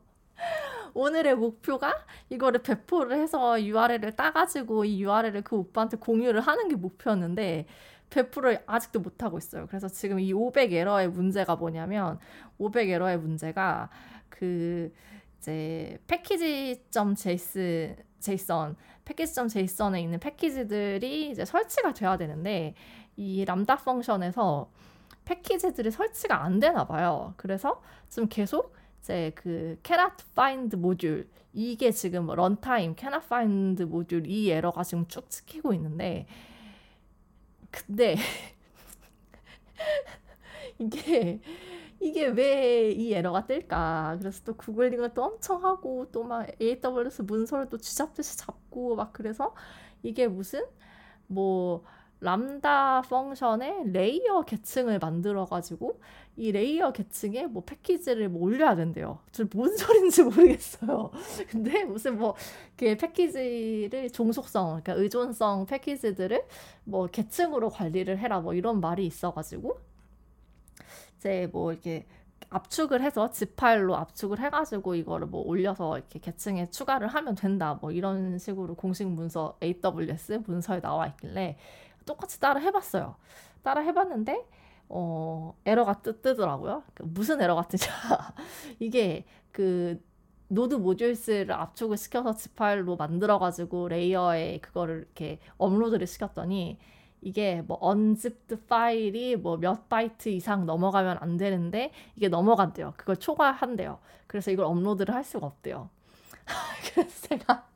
오늘의 0.93 1.35
목표가 1.35 2.05
이거를 2.29 2.61
배포를 2.61 3.17
해서 3.17 3.61
URL을 3.61 4.15
따가지고 4.15 4.85
이 4.85 5.01
URL을 5.01 5.41
그 5.43 5.55
오빠한테 5.57 5.97
공유를 5.97 6.41
하는 6.41 6.67
게 6.67 6.75
목표였는데 6.75 7.65
배포를 8.09 8.63
아직도 8.67 8.99
못하고 8.99 9.37
있어요. 9.39 9.65
그래서 9.67 9.87
지금 9.87 10.19
이 10.19 10.31
500 10.33 10.71
에러의 10.71 11.09
문제가 11.09 11.55
뭐냐면 11.55 12.19
500 12.59 12.89
에러의 12.89 13.17
문제가 13.17 13.89
그 14.29 14.93
이제 15.39 15.97
패키지.json 16.07 17.15
제이슨 18.19 18.75
패키지.json에 19.03 20.01
있는 20.01 20.19
패키지들이 20.19 21.31
이제 21.31 21.43
설치가 21.43 21.93
돼야 21.93 22.15
되는데 22.17 22.75
이 23.17 23.43
람다 23.45 23.77
펑션에서 23.77 24.69
패키지들이 25.25 25.91
설치가 25.91 26.43
안 26.43 26.59
되나 26.59 26.85
봐요. 26.85 27.33
그래서 27.37 27.81
지금 28.09 28.29
계속 28.29 28.72
이제 29.03 29.31
그 29.35 29.77
cannot 29.83 30.15
find 30.31 30.75
모듈 30.77 31.27
이게 31.53 31.91
지금 31.91 32.27
런타임 32.27 32.95
cannot 32.97 33.25
find 33.25 33.83
모듈 33.85 34.25
이 34.27 34.49
에러가 34.49 34.83
지금 34.83 35.07
쭉 35.07 35.29
찍히고 35.29 35.73
있는데 35.73 36.25
근데 37.71 38.15
이게 40.79 41.39
이게 41.99 42.27
왜 42.27 42.91
이 42.95 43.13
에러가 43.13 43.45
뜰까? 43.47 44.17
그래서 44.19 44.43
또 44.45 44.55
구글링을 44.55 45.13
또 45.13 45.23
엄청 45.25 45.63
하고 45.65 46.09
또 46.11 46.23
막 46.23 46.47
AWS 46.61 47.23
문서를 47.23 47.69
또 47.69 47.77
쥐잡듯이 47.77 48.37
잡고 48.37 48.95
막 48.95 49.13
그래서 49.13 49.55
이게 50.03 50.27
무슨 50.27 50.65
뭐 51.27 51.83
Lambda 52.23 53.01
function에 53.09 53.83
layer 53.87 54.43
계층을 54.43 54.99
만들어 54.99 55.45
가지고 55.45 55.99
이 56.35 56.51
layer 56.51 56.91
계층에 56.93 57.45
뭐 57.47 57.63
패키지를 57.63 58.29
뭐 58.29 58.41
올려야 58.43 58.75
된대요. 58.75 59.19
저 59.31 59.48
뭔 59.48 59.75
소린지 59.77 60.23
모르겠어요. 60.23 61.11
근데 61.49 61.83
무슨 61.83 62.17
뭐 62.17 62.35
그 62.75 62.97
패키지를 62.97 64.09
종속성, 64.11 64.81
그러니까 64.81 64.93
의존성 64.93 65.65
패키지들을 65.67 66.43
뭐 66.85 67.07
계층으로 67.07 67.69
관리를 67.69 68.17
해라 68.17 68.39
뭐 68.41 68.53
이런 68.53 68.79
말이 68.81 69.05
있어가지고 69.05 69.77
이제 71.17 71.49
뭐 71.51 71.71
이렇게 71.71 72.05
압축을 72.49 73.01
해서 73.01 73.31
zip 73.31 73.45
파일로 73.55 73.95
압축을 73.95 74.39
해가지고 74.39 74.95
이거를 74.95 75.27
뭐 75.27 75.41
올려서 75.41 75.97
이렇게 75.97 76.19
계층에 76.19 76.69
추가를 76.69 77.07
하면 77.07 77.35
된다 77.35 77.79
뭐 77.81 77.91
이런 77.91 78.37
식으로 78.37 78.75
공식 78.75 79.07
문서 79.07 79.57
AWS 79.63 80.43
문서에 80.45 80.81
나와 80.81 81.07
있길래 81.07 81.57
똑같이 82.05 82.39
따라 82.39 82.59
해봤어요. 82.59 83.15
따라 83.63 83.81
해봤는데 83.81 84.45
어, 84.89 85.55
에러가 85.65 86.01
뜨, 86.01 86.21
뜨더라고요. 86.21 86.83
그 86.93 87.03
무슨 87.03 87.41
에러 87.41 87.55
같은지 87.55 87.87
이게 88.79 89.25
그 89.51 90.01
node 90.47 90.75
modules를 90.75 91.51
압축을 91.53 91.97
시켜서 91.97 92.33
zip 92.35 92.49
파일로 92.53 92.95
만들어가지고 92.95 93.87
layer에 93.89 94.59
그거를 94.59 94.97
이렇게 94.99 95.39
업로드를 95.57 96.05
시켰더니 96.07 96.77
이게 97.21 97.61
뭐 97.63 97.79
unzipped 97.81 98.67
파일이 98.67 99.35
뭐 99.37 99.57
몇 99.57 99.87
바이트 99.89 100.29
이상 100.29 100.65
넘어가면 100.65 101.17
안 101.21 101.37
되는데 101.37 101.91
이게 102.15 102.27
넘어간대요. 102.29 102.93
그걸 102.97 103.15
초과한대요. 103.17 103.99
그래서 104.27 104.51
이걸 104.51 104.65
업로드를 104.65 105.13
할 105.15 105.23
수가 105.23 105.47
없대요. 105.47 105.89
그래서 106.93 107.27
제가 107.27 107.67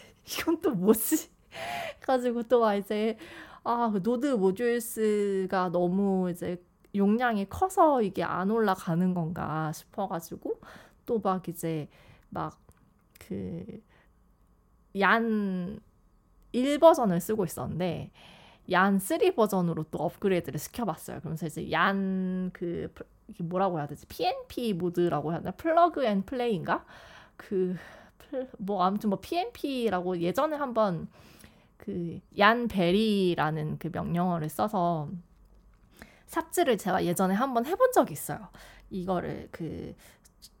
이건 0.26 0.60
또 0.60 0.70
뭐지? 0.72 1.30
가지고 2.00 2.42
또 2.44 2.60
막 2.60 2.74
이제 2.76 3.16
아, 3.64 3.90
그 3.92 4.02
node 4.02 4.26
modules가 4.26 5.70
너무 5.70 6.30
이제 6.30 6.62
용량이 6.94 7.48
커서 7.48 8.02
이게 8.02 8.22
안 8.24 8.50
올라가는 8.50 9.14
건가 9.14 9.72
싶어가지고 9.72 10.60
또 11.06 11.20
막 11.20 11.48
이제 11.48 11.88
막 12.30 12.58
그 13.20 13.80
Yarn 14.96 15.78
1버전을 16.54 17.20
쓰고 17.20 17.44
있었는데 17.44 18.10
Yarn 18.70 18.98
3 18.98 19.34
버전으로 19.36 19.84
또 19.90 19.98
업그레이드를 19.98 20.58
시켜봤어요. 20.60 21.20
그러면서 21.20 21.46
이제 21.46 21.70
Yarn 21.70 22.40
그 22.40 22.92
뭐라고 23.40 23.78
해야 23.78 23.86
되지? 23.86 24.06
PNP 24.06 24.74
모드라고 24.74 25.32
해야 25.32 25.40
되나? 25.40 25.52
plug 25.52 26.04
and 26.04 26.22
play인가? 26.24 26.84
그 27.36 27.76
뭐 28.58 28.82
아무튼 28.84 29.10
뭐 29.10 29.20
PNP라고 29.20 30.18
예전에 30.20 30.56
한번 30.56 31.08
그 31.82 32.20
Yarn 32.38 32.68
Berry라는 32.68 33.78
그 33.78 33.90
명령어를 33.92 34.48
써서 34.48 35.08
삽질을 36.26 36.78
제가 36.78 37.04
예전에 37.04 37.34
한번 37.34 37.66
해본 37.66 37.92
적이 37.92 38.12
있어요. 38.14 38.48
이거를 38.90 39.48
그, 39.50 39.94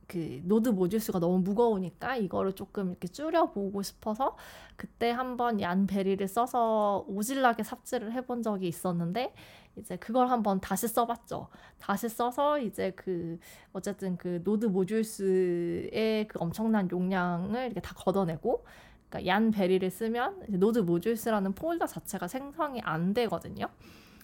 그 0.06 0.40
node 0.44 0.68
modules가 0.68 1.18
너무 1.20 1.38
무거우니까 1.38 2.16
이거를 2.16 2.52
조금 2.54 2.90
이렇게 2.90 3.08
줄여보고 3.08 3.82
싶어서 3.82 4.36
그때 4.76 5.10
한번 5.10 5.60
Yarn 5.60 5.86
Berry를 5.86 6.26
써서 6.28 7.04
오질나게 7.08 7.62
삽질을 7.62 8.12
해본 8.12 8.42
적이 8.42 8.68
있었는데 8.68 9.34
이제 9.76 9.96
그걸 9.96 10.28
한번 10.28 10.60
다시 10.60 10.88
써봤죠. 10.88 11.48
다시 11.78 12.08
써서 12.08 12.58
이제 12.58 12.90
그 12.96 13.38
어쨌든 13.72 14.18
그 14.18 14.42
node 14.44 14.66
modules의 14.66 16.28
그 16.28 16.38
엄청난 16.40 16.90
용량을 16.90 17.66
이렇게 17.66 17.80
다 17.80 17.94
걷어내고 17.96 18.64
그러니까 19.12 19.26
Yarn 19.26 19.50
Berry를 19.50 19.88
쓰면 19.90 20.44
node 20.58 20.78
modules라는 20.80 21.52
폴더 21.54 21.86
자체가 21.86 22.26
생성이 22.28 22.80
안 22.82 23.12
되거든요. 23.12 23.66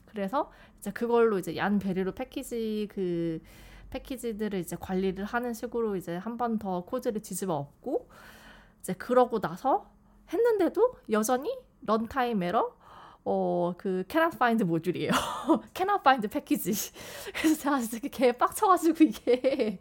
그래서 0.07 0.51
이제 0.79 0.90
그걸로 0.90 1.38
이제 1.38 1.55
Yarn 1.56 1.78
Berry로 1.78 2.12
패키지 2.12 2.88
그 2.90 3.40
패키지들을 3.90 4.59
이제 4.59 4.77
관리를 4.81 5.24
하는 5.27 5.53
식으로 5.53 5.96
이제 5.96 6.16
한 6.16 6.38
번 6.38 6.59
더 6.59 6.85
코드를 6.85 7.20
뒤집어 7.20 7.55
엎고 7.55 8.09
이제 8.81 8.94
그러고 8.94 9.40
나서 9.40 9.90
했는데도 10.33 10.94
여전히 11.11 11.55
런타임 11.87 12.42
에러 12.42 12.74
어그 13.24 14.05
cannot 14.11 14.37
find 14.37 14.64
모듈이에요. 14.64 15.11
cannot 15.77 16.01
find 16.01 16.27
패키지. 16.29 16.72
그래서 17.37 17.61
제가 17.61 17.81
진짜 17.81 17.98
개 18.11 18.33
빡쳐가지고 18.33 19.05
이게 19.05 19.79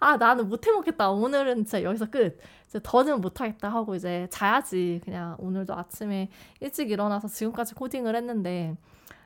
아 0.00 0.16
나는 0.16 0.48
못 0.48 0.66
해 0.66 0.72
먹겠다. 0.72 1.10
오늘은 1.10 1.56
진짜 1.64 1.82
여기서 1.82 2.06
끝. 2.10 2.38
이제 2.66 2.80
더는 2.82 3.20
못하겠다 3.20 3.68
하고 3.68 3.94
이제 3.94 4.28
자야지. 4.30 5.00
그냥 5.04 5.36
오늘도 5.38 5.74
아침에 5.74 6.30
일찍 6.60 6.90
일어나서 6.90 7.28
지금까지 7.28 7.74
코딩을 7.74 8.14
했는데 8.14 8.76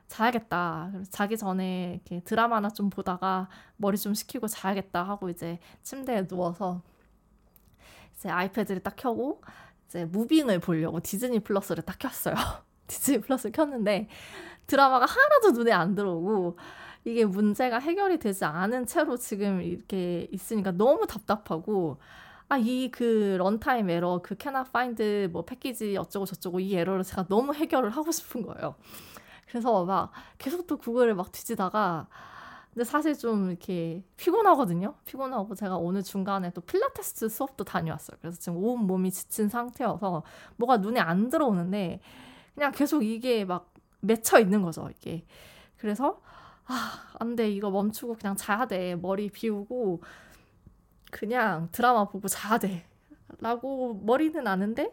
자야겠다. 0.09 0.93
자기 1.11 1.37
전에 1.37 1.95
이렇게 2.07 2.21
드라마나 2.25 2.69
좀 2.71 2.91
보다가 2.91 3.49
머리 3.77 3.99
좀 3.99 4.15
식히고 4.15 4.47
자야겠다 4.49 5.03
하고 5.03 5.29
이제 5.29 5.59
침대에 5.83 6.27
누워서 6.27 6.83
이제 8.17 8.29
아이패드를 8.31 8.83
딱 8.83 8.95
켜고 8.97 9.43
이제 9.89 10.05
무빙을 10.07 10.61
보려고 10.61 11.01
디즈니 11.01 11.41
플러스를 11.41 11.83
딱 11.85 11.99
켰어요. 11.99 12.35
디즈니 12.87 13.21
플러스를 13.21 13.53
켰는데 13.53 14.09
드라마가 14.67 15.07
하나도 15.07 15.51
눈에 15.53 15.73
안 15.73 15.95
들어오고 15.95 16.57
이게 17.05 17.25
문제가 17.25 17.79
해결이 17.79 18.19
되지 18.19 18.45
않은 18.45 18.87
채로 18.87 19.17
지금 19.17 19.61
이렇게 19.63 20.29
있으니까 20.33 20.73
너무 20.73 21.07
답답하고 21.07 21.99
아, 22.49 22.59
이 22.59 22.91
그 22.93 23.37
runtime 23.39 23.89
에러, 23.91 24.21
그 24.23 24.37
cannot 24.41 24.69
find 24.69 25.29
뭐 25.33 25.43
패키지 25.45 25.97
어쩌고 25.97 26.27
저쩌고 26.27 26.61
이 26.61 26.75
에러를 26.77 27.03
제가 27.05 27.27
너무 27.29 27.55
해결을 27.55 27.91
하고 27.91 28.13
싶은 28.13 28.43
거예요. 28.43 28.75
그래서 29.49 29.85
막 29.85 30.13
계속 30.39 30.67
또 30.67 30.77
구글을 30.79 31.15
막 31.15 31.33
뒤지다가 31.33 32.09
근데 32.75 32.85
사실 32.85 33.17
좀 33.19 33.51
이렇게 33.51 34.03
피곤하거든요. 34.17 34.95
피곤하고 35.05 35.55
제가 35.55 35.77
오늘 35.77 36.03
중간에 36.03 36.51
또 36.53 36.63
필라테스 36.63 37.29
수업도 37.29 37.65
다녀왔어요. 37.65 38.17
그래서 38.21 38.39
지금 38.41 38.59
온 38.65 38.87
몸이 38.87 39.11
지친 39.11 39.49
상태여서 39.49 40.23
뭐가 40.57 40.79
눈에 40.79 41.01
안 41.01 41.29
들어오는데 41.29 42.01
그냥 42.55 42.73
계속 42.73 43.05
이게 43.05 43.45
막 43.45 43.73
맺혀 44.01 44.39
있는 44.41 44.63
거죠. 44.63 44.89
이게. 44.91 45.25
그래서 45.79 46.21
아, 46.67 47.09
안 47.19 47.37
돼. 47.37 47.51
이거 47.51 47.71
멈추고 47.71 48.15
그냥 48.17 48.37
자야 48.37 48.67
돼. 48.67 48.95
머리 48.97 49.31
비우고 49.31 50.03
그냥 51.11 51.69
드라마 51.73 52.07
보고 52.09 52.29
자야 52.29 52.59
돼. 52.59 52.85
라고 53.41 53.95
머리는 53.95 54.47
아는데 54.47 54.91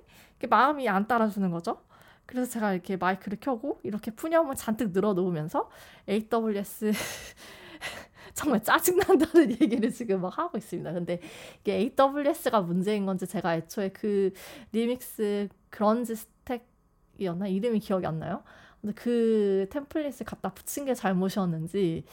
마음이 0.49 0.87
안 0.89 1.07
따라주는 1.07 1.49
거죠. 1.51 1.81
그래서 2.25 2.49
제가 2.51 2.73
이렇게 2.73 2.95
마이크를 2.97 3.39
켜고 3.41 3.79
이렇게 3.83 4.11
푸념을 4.11 4.55
잔뜩 4.55 4.91
늘어 4.91 5.13
놓으면서 5.13 5.69
AWS 6.07 6.91
정말 8.35 8.63
짜증난다는 8.63 9.51
얘기를 9.61 9.91
지금 9.91 10.21
막 10.21 10.37
하고 10.37 10.57
있습니다. 10.57 10.93
근데 10.93 11.19
이게 11.61 11.91
AWS가 11.97 12.61
문제인 12.61 13.05
건지 13.05 13.25
제가 13.27 13.55
애초에 13.55 13.89
그 13.89 14.31
리믹스 14.71 15.49
그런지 15.69 16.15
스택이었나? 16.15 17.47
이름이 17.47 17.79
기억이 17.79 18.05
안 18.05 18.19
나요. 18.19 18.43
근데 18.81 18.93
그 18.95 19.67
템플릿을 19.71 20.25
갖다 20.25 20.49
붙인 20.53 20.85
게 20.85 20.93
잘못이었는지 20.93 22.03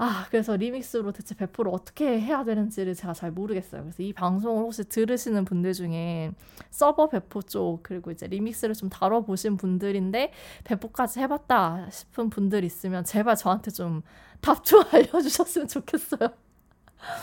아 0.00 0.26
그래서 0.30 0.54
리믹스로 0.54 1.10
대체 1.10 1.34
배포를 1.34 1.72
어떻게 1.74 2.20
해야 2.20 2.44
되는지를 2.44 2.94
제가 2.94 3.14
잘 3.14 3.32
모르겠어요. 3.32 3.82
그래서 3.82 4.00
이 4.02 4.12
방송을 4.12 4.62
혹시 4.62 4.84
들으시는 4.84 5.44
분들 5.44 5.72
중에 5.72 6.30
서버 6.70 7.08
배포 7.08 7.42
쪽 7.42 7.82
그리고 7.82 8.12
이제 8.12 8.28
Remix를 8.28 8.74
좀 8.76 8.88
다뤄보신 8.90 9.56
분들인데 9.56 10.32
배포까지 10.64 11.18
해봤다 11.20 11.90
싶은 11.90 12.30
분들 12.30 12.62
있으면 12.64 13.04
제발 13.04 13.36
저한테 13.36 13.70
좀 13.72 14.02
답 14.40 14.64
좀 14.64 14.84
알려주셨으면 14.92 15.66
좋겠어요. 15.68 16.30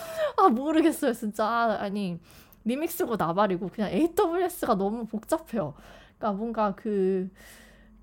아 0.38 0.50
모르겠어요 0.50 1.14
진짜 1.14 1.46
아, 1.46 1.78
아니 1.82 2.20
Remix고 2.66 3.16
나발이고 3.16 3.70
그냥 3.70 3.92
AWS가 3.92 4.76
너무 4.76 5.06
복잡해요. 5.06 5.74
그러니까 6.18 6.38
뭔가 6.38 6.76
그 6.76 7.30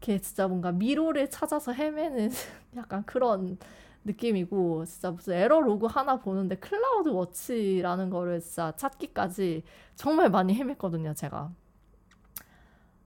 이렇게 0.03 0.18
진짜 0.18 0.48
뭔가 0.48 0.72
미로를 0.72 1.30
찾아서 1.30 1.72
헤매는 1.72 2.30
약간 2.76 3.05
그런 3.05 3.57
느낌이고 4.05 4.84
진짜 4.84 5.12
무슨 5.12 5.34
에러 5.34 5.61
로그 5.61 5.86
하나 5.86 6.18
보는데 6.18 6.57
CloudWatch라는 6.57 8.11
거를 8.11 8.40
진짜 8.40 8.72
찾기까지 8.72 9.62
정말 9.94 10.28
많이 10.28 10.59
헤맸거든요, 10.59 11.14
제가. 11.14 11.53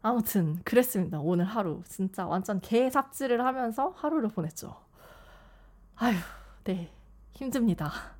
아무튼 0.00 0.58
그랬습니다. 0.64 1.20
오늘 1.20 1.44
하루 1.44 1.82
진짜 1.86 2.26
완전 2.26 2.60
개 2.60 2.88
삽질을 2.88 3.44
하면서 3.44 3.92
하루를 3.96 4.30
보냈죠. 4.30 4.74
아휴, 5.96 6.14
네. 6.64 6.90
힘듭니다. 7.32 8.15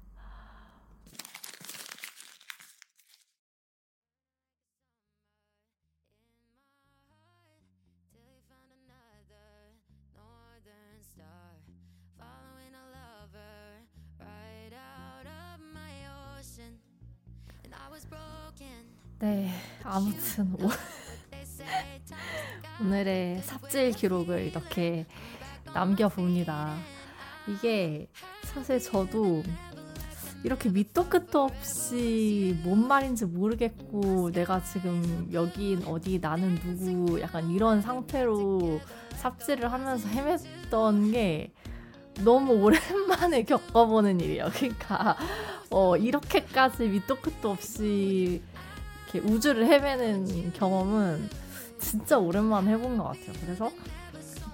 네, 19.26 19.50
아무튼 19.82 20.54
오, 20.60 20.68
오늘의 22.80 23.42
삽질 23.42 23.90
기록을 23.90 24.42
이렇게 24.42 25.04
남겨봅니다. 25.74 26.76
이게 27.48 28.08
사실 28.42 28.78
저도 28.78 29.42
이렇게 30.44 30.68
밑도 30.68 31.08
끝도 31.08 31.42
없이 31.42 32.56
뭔 32.62 32.86
말인지 32.86 33.24
모르겠고 33.24 34.30
내가 34.30 34.62
지금 34.62 35.28
여긴 35.32 35.82
어디 35.88 36.20
나는 36.20 36.54
누구 36.60 37.20
약간 37.20 37.50
이런 37.50 37.82
상태로 37.82 38.80
삽질을 39.16 39.72
하면서 39.72 40.08
헤맸던 40.08 41.10
게 41.10 41.52
너무 42.22 42.52
오랜만에 42.52 43.42
겪어보는 43.42 44.20
일이에요. 44.20 44.50
그러니까 44.54 45.16
어, 45.70 45.96
이렇게까지 45.96 46.86
밑도 46.86 47.16
끝도 47.16 47.50
없이 47.50 48.40
이렇게 49.12 49.20
우주를 49.20 49.66
헤매는 49.66 50.52
경험은 50.54 51.28
진짜 51.78 52.18
오랜만에 52.18 52.72
해본 52.72 52.96
것 52.98 53.04
같아요. 53.04 53.32
그래서 53.40 53.70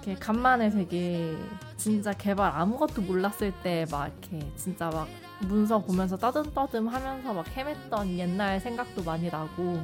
이렇게 0.03 0.15
간만에 0.15 0.69
되게 0.69 1.35
진짜 1.77 2.11
개발 2.13 2.51
아무것도 2.55 3.01
몰랐을 3.03 3.53
때 3.63 3.85
막 3.89 4.07
이렇게 4.07 4.45
진짜 4.57 4.89
막 4.89 5.07
문서 5.41 5.79
보면서 5.79 6.17
따듬따듬 6.17 6.87
하면서 6.87 7.33
막 7.33 7.45
헤맸던 7.45 8.17
옛날 8.17 8.59
생각도 8.59 9.03
많이 9.03 9.29
나고 9.29 9.81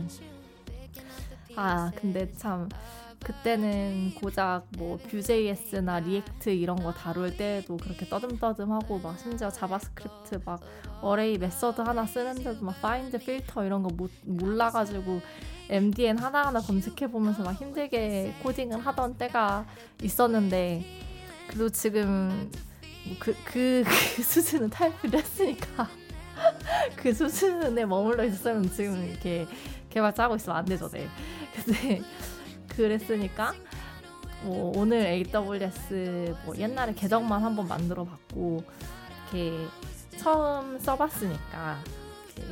아 1.56 1.92
근데 1.96 2.32
참 2.38 2.70
그때는 3.24 4.14
고작 4.16 4.66
뭐 4.78 4.98
Vue.js나 4.98 6.00
React 6.00 6.50
이런 6.50 6.82
거 6.82 6.94
다룰 6.94 7.36
때도 7.36 7.78
그렇게 7.78 8.08
떠듬떠듬하고 8.08 9.00
막 9.00 9.20
심지어 9.20 9.50
JavaScript 9.50 10.42
막 10.46 10.62
array 11.02 11.38
method 11.38 11.82
하나 11.82 12.06
쓰는데도 12.06 12.64
막 12.64 12.82
find 12.82 13.20
filter 13.20 13.66
이런 13.66 13.84
거 13.84 13.90
못, 13.90 14.10
몰라가지고 14.24 15.22
MDN 15.70 16.18
하나하나 16.18 16.60
검색해보면서 16.60 17.44
막 17.44 17.52
힘들게 17.54 18.34
코딩을 18.42 18.80
하던 18.80 19.18
때가 19.18 19.66
있었는데 20.02 20.84
그리고 21.48 21.70
지금 21.70 22.50
뭐 23.06 23.18
그, 23.20 23.36
그, 23.46 23.84
그 24.16 24.24
수준은 24.24 24.70
탈피를 24.70 25.20
했으니까 25.20 25.88
그 26.96 27.14
수준에 27.14 27.86
머물러 27.86 28.24
있었으면 28.24 28.72
지금 28.72 29.04
이렇게 29.06 29.46
개발자 29.90 30.24
하고 30.24 30.36
있으면 30.36 30.58
안 30.58 30.66
되죠, 30.66 30.90
네. 30.90 31.08
근데 31.54 32.02
그랬으니까 32.84 33.54
뭐 34.44 34.72
오늘 34.78 35.06
AWS 35.06 36.36
뭐 36.46 36.56
옛날에 36.56 36.94
계정만 36.94 37.44
한번 37.44 37.68
만들어 37.68 38.06
봤고 38.06 38.64
이렇게 39.34 39.68
처음 40.18 40.80
써봤으니까 40.80 41.78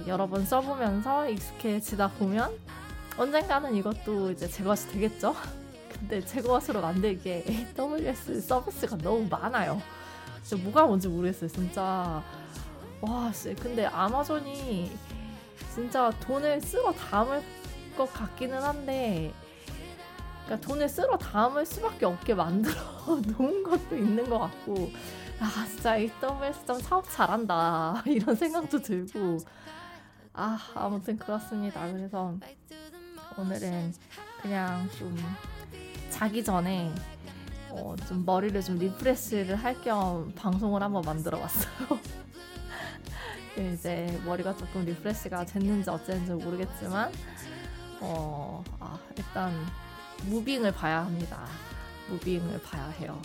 여러 0.05 0.27
번 0.27 0.45
써보면서 0.45 1.29
익숙해지다 1.29 2.09
보면 2.09 2.51
언젠가는 3.17 3.73
이것도 3.73 4.31
이제 4.31 4.47
제 4.47 4.63
것이 4.63 4.89
되겠죠. 4.89 5.33
근데 5.89 6.19
제 6.21 6.41
것으로 6.41 6.81
만들기에 6.81 7.45
AWS 7.77 8.41
서비스가 8.41 8.97
너무 8.97 9.25
많아요. 9.29 9.81
진짜 10.43 10.61
뭐가 10.63 10.85
뭔지 10.85 11.07
모르겠어요. 11.07 11.49
진짜 11.49 12.21
와, 12.99 13.31
씨. 13.31 13.55
근데 13.55 13.85
아마존이 13.85 14.91
진짜 15.73 16.11
돈을 16.21 16.59
쓰러 16.61 16.91
담을 16.91 17.41
것 17.95 18.11
같기는 18.11 18.61
한데 18.61 19.33
그러니까 20.47 20.65
돈을 20.65 20.87
쓸어 20.87 21.17
담을 21.17 21.65
수밖에 21.65 22.05
없게 22.05 22.33
만들어 22.33 22.73
놓은 23.05 23.63
것도 23.63 23.97
있는 23.97 24.29
것 24.29 24.39
같고 24.39 24.89
아 25.39 25.65
진짜 25.67 25.97
AWS 25.97 26.65
좀 26.65 26.79
사업 26.79 27.05
잘한다 27.11 28.01
이런 28.07 28.33
생각도 28.35 28.81
들고 28.81 29.39
아 30.33 30.57
아무튼 30.73 31.17
그렇습니다. 31.17 31.85
그래서 31.91 32.33
오늘은 33.37 33.93
그냥 34.41 34.89
좀 34.97 35.15
자기 36.09 36.43
전에 36.43 36.93
어, 37.69 37.95
좀 38.07 38.25
머리를 38.25 38.59
좀 38.61 38.77
refresh를 38.77 39.55
할 39.55 39.75
겸 39.83 40.31
방송을 40.33 40.81
한번 40.81 41.01
만들어 41.05 41.39
봤어요. 41.39 41.99
이제 43.57 44.19
머리가 44.25 44.55
조금 44.55 44.85
refresh가 44.85 45.45
됐는지 45.45 45.89
어쨌는지 45.89 46.31
모르겠지만 46.33 47.11
어, 47.99 48.63
아, 48.79 48.97
일단 49.17 49.51
무빙을 50.25 50.71
봐야 50.73 51.05
합니다. 51.05 51.45
무빙을 52.09 52.61
봐야 52.61 52.87
해요. 52.99 53.21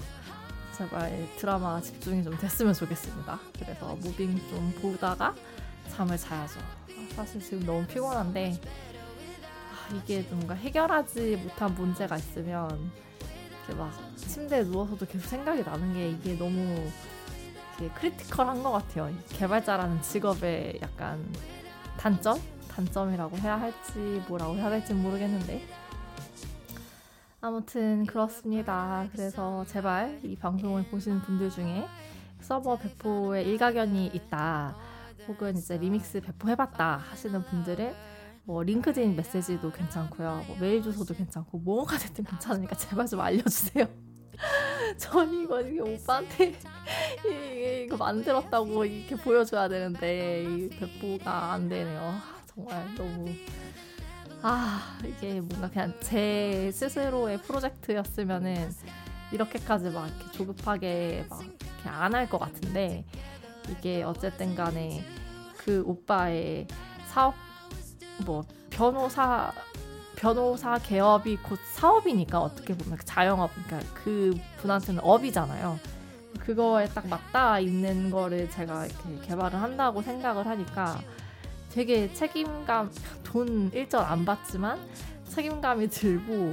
제발 0.76 1.28
드라마 1.36 1.80
집중이 1.80 2.24
좀 2.24 2.36
됐으면 2.36 2.74
좋겠습니다. 2.74 3.38
그래서 3.58 3.94
무빙 3.96 4.36
좀 4.48 4.72
보다가 4.80 5.34
잠을 5.90 6.16
자야죠. 6.16 6.60
사실 7.14 7.40
지금 7.40 7.66
너무 7.66 7.86
피곤한데 7.86 8.58
아, 8.62 9.94
이게 9.94 10.22
뭔가 10.30 10.54
해결하지 10.54 11.36
못한 11.36 11.74
문제가 11.74 12.16
있으면 12.16 12.90
이렇게 13.66 13.74
막 13.74 13.92
침대에 14.16 14.62
누워서도 14.62 15.06
계속 15.06 15.28
생각이 15.28 15.62
나는 15.62 15.92
게 15.92 16.10
이게 16.10 16.34
너무 16.34 16.90
이렇게 17.78 17.94
critical한 17.94 18.62
것 18.62 18.72
같아요. 18.72 19.12
개발자라는 19.30 20.02
직업의 20.02 20.78
약간 20.82 21.24
단점? 21.98 22.40
단점이라고 22.68 23.36
해야 23.38 23.60
할지 23.60 24.22
뭐라고 24.28 24.56
해야 24.56 24.70
될지 24.70 24.94
모르겠는데 24.94 25.66
아무튼 27.44 28.06
그렇습니다. 28.06 29.08
그래서 29.10 29.64
제발 29.66 30.20
이 30.22 30.36
방송을 30.36 30.84
보시는 30.84 31.22
분들 31.22 31.50
중에 31.50 31.84
서버 32.40 32.76
배포에 32.76 33.42
일가견이 33.42 34.12
있다. 34.14 34.76
혹은 35.26 35.56
이제 35.56 35.76
리믹스 35.76 36.20
배포해봤다 36.20 36.98
하시는 36.98 37.42
분들은 37.42 37.92
뭐 38.44 38.62
링크드인 38.62 39.16
메시지도 39.16 39.72
괜찮고요. 39.72 40.44
뭐 40.46 40.56
메일 40.60 40.84
주소도 40.84 41.14
괜찮고 41.14 41.58
뭐가 41.58 41.98
됐든 41.98 42.24
괜찮으니까 42.24 42.76
제발 42.76 43.08
좀 43.08 43.20
알려주세요. 43.20 43.86
전 44.96 45.34
이거 45.34 45.56
오빠한테 45.58 46.54
이거 47.84 47.96
만들었다고 47.96 48.84
이렇게 48.84 49.16
보여줘야 49.16 49.68
되는데 49.68 50.44
이 50.44 50.68
배포가 50.68 51.54
안 51.54 51.68
되네요. 51.68 52.14
정말 52.46 52.94
너무 52.94 53.26
아 54.42 54.98
이게 55.04 55.40
뭔가 55.40 55.70
그냥 55.70 55.94
제 56.00 56.70
스스로의 56.72 57.38
프로젝트였으면은 57.42 58.72
이렇게까지 59.30 59.90
막 59.90 60.08
이렇게 60.08 60.32
조급하게 60.32 61.26
막 61.30 61.42
이렇게 61.42 61.88
안할 61.88 62.28
것 62.28 62.38
같은데 62.38 63.04
이게 63.70 64.02
어쨌든 64.02 64.56
간에 64.56 65.04
그 65.56 65.84
오빠의 65.86 66.66
사업 67.06 67.34
뭐 68.26 68.42
변호사 68.68 69.52
변호사 70.16 70.76
개업이 70.78 71.36
곧 71.36 71.58
사업이니까 71.74 72.40
어떻게 72.40 72.76
보면 72.76 72.98
그 72.98 73.04
자영업 73.04 73.50
그러니까 73.64 73.92
그 73.94 74.36
분한테는 74.58 75.02
업이잖아요. 75.04 75.78
그거에 76.40 76.86
딱 76.86 77.06
맞닿아 77.06 77.60
있는 77.60 78.10
거를 78.10 78.50
제가 78.50 78.86
이렇게 78.86 79.20
개발을 79.22 79.60
한다고 79.60 80.02
생각을 80.02 80.46
하니까 80.46 81.00
되게 81.72 82.12
책임감 82.12 82.92
돈 83.24 83.70
일절 83.72 84.02
안 84.04 84.24
받지만 84.24 84.78
책임감이 85.28 85.88
들고 85.88 86.52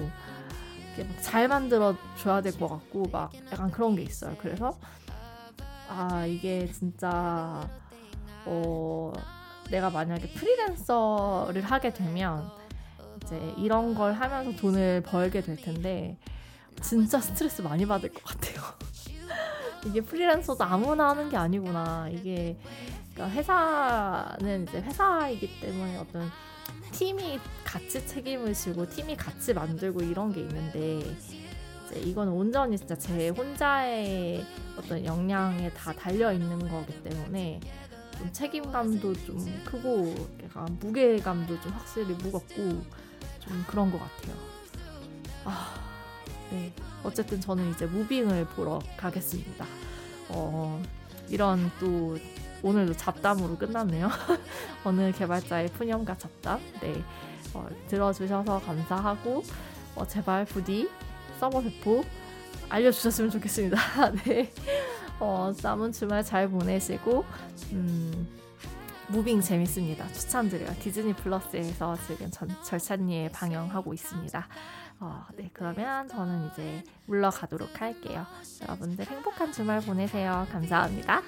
잘 1.22 1.48
만들어 1.48 1.96
줘야 2.18 2.42
될 2.42 2.54
것 2.58 2.68
같고 2.68 3.04
막 3.12 3.32
약간 3.52 3.70
그런 3.72 3.96
게 3.96 4.02
있어요. 4.02 4.36
그래서 4.40 4.78
아 5.90 6.26
이게 6.26 6.68
진짜 6.72 7.68
어 8.46 9.12
내가 9.70 9.90
만약에 9.90 10.30
프리랜서를 10.34 11.62
하게 11.64 11.94
되면 11.94 12.50
이제 13.24 13.38
이런 13.58 13.94
걸 13.94 14.14
하면서 14.14 14.56
돈을 14.58 15.04
벌게 15.06 15.42
될 15.42 15.56
텐데 15.58 16.18
진짜 16.82 17.20
스트레스 17.20 17.62
많이 17.62 17.86
받을 17.86 18.12
것 18.14 18.24
같아요. 18.24 18.62
이게 19.86 20.02
프리랜서도 20.02 20.64
아무나 20.64 21.10
하는 21.10 21.30
게 21.30 21.38
아니구나. 21.38 22.10
이게 22.10 22.58
그러니까 23.20 23.30
회사는 23.30 24.64
이제 24.64 24.80
회사이기 24.80 25.60
때문에 25.60 25.98
어떤 25.98 26.32
팀이 26.94 27.38
같이 27.66 28.06
책임을 28.08 28.54
지고 28.54 28.88
팀이 28.88 29.18
같이 29.18 29.54
만들고 29.54 30.02
이런 30.04 30.32
게 30.32 30.40
있는데 30.40 31.00
이제 31.86 32.00
이건 32.00 32.30
온전히 32.30 32.78
진짜 32.78 32.98
제 32.98 33.28
혼자의 33.30 34.46
어떤 34.78 35.04
역량에 35.04 35.70
다 35.72 35.92
달려 35.92 36.32
있는 36.32 36.60
거기 36.70 37.04
때문에 37.04 37.60
좀 38.18 38.32
책임감도 38.32 39.14
좀 39.26 39.64
크고 39.66 40.16
약간 40.46 40.78
무게감도 40.80 41.60
좀 41.60 41.72
확실히 41.74 42.14
무겁고 42.14 42.56
좀 42.56 43.66
그런 43.68 43.92
것 43.92 44.00
같아요. 44.00 44.36
아, 45.44 45.76
네. 46.52 46.72
어쨌든 47.04 47.42
저는 47.42 47.72
이제 47.72 47.86
무빙을 47.86 48.46
보러 48.46 48.80
가겠습니다. 48.98 49.66
어, 50.30 50.82
이런 51.30 51.70
또 51.80 52.18
오늘도 52.62 52.94
잡담으로 52.94 53.58
끝났네요. 53.58 54.10
어느 54.84 55.12
개발자의 55.12 55.70
푸념과 55.70 56.18
잡담. 56.18 56.60
네. 56.82 57.04
어, 57.54 57.68
들어주셔서 57.88 58.60
감사하고, 58.62 59.44
어, 59.96 60.08
제발 60.08 60.46
부디 60.46 60.90
서버 61.40 61.62
배포 61.62 62.04
알려주셨으면 62.70 63.32
좋겠습니다. 63.32 63.78
네. 64.26 64.52
어, 65.20 65.52
남은 65.62 65.92
주말 65.92 66.24
잘 66.24 66.50
보내시고, 66.50 67.26
음, 67.72 68.28
무빙 69.08 69.42
재밌습니다. 69.42 70.08
추천드려요. 70.14 70.72
디즈니 70.80 71.14
플러스에서 71.14 71.98
지금 72.06 72.30
전, 72.30 72.48
절찬리에 72.64 73.30
방영하고 73.30 73.94
있습니다. 73.94 74.48
어, 75.00 75.26
네, 75.36 75.50
그러면 75.54 76.08
저는 76.08 76.50
이제 76.52 76.84
물러가도록 77.06 77.82
할게요. 77.82 78.26
여러분들 78.62 79.06
행복한 79.06 79.52
주말 79.52 79.82
보내세요. 79.82 80.46
감사합니다. 80.52 81.24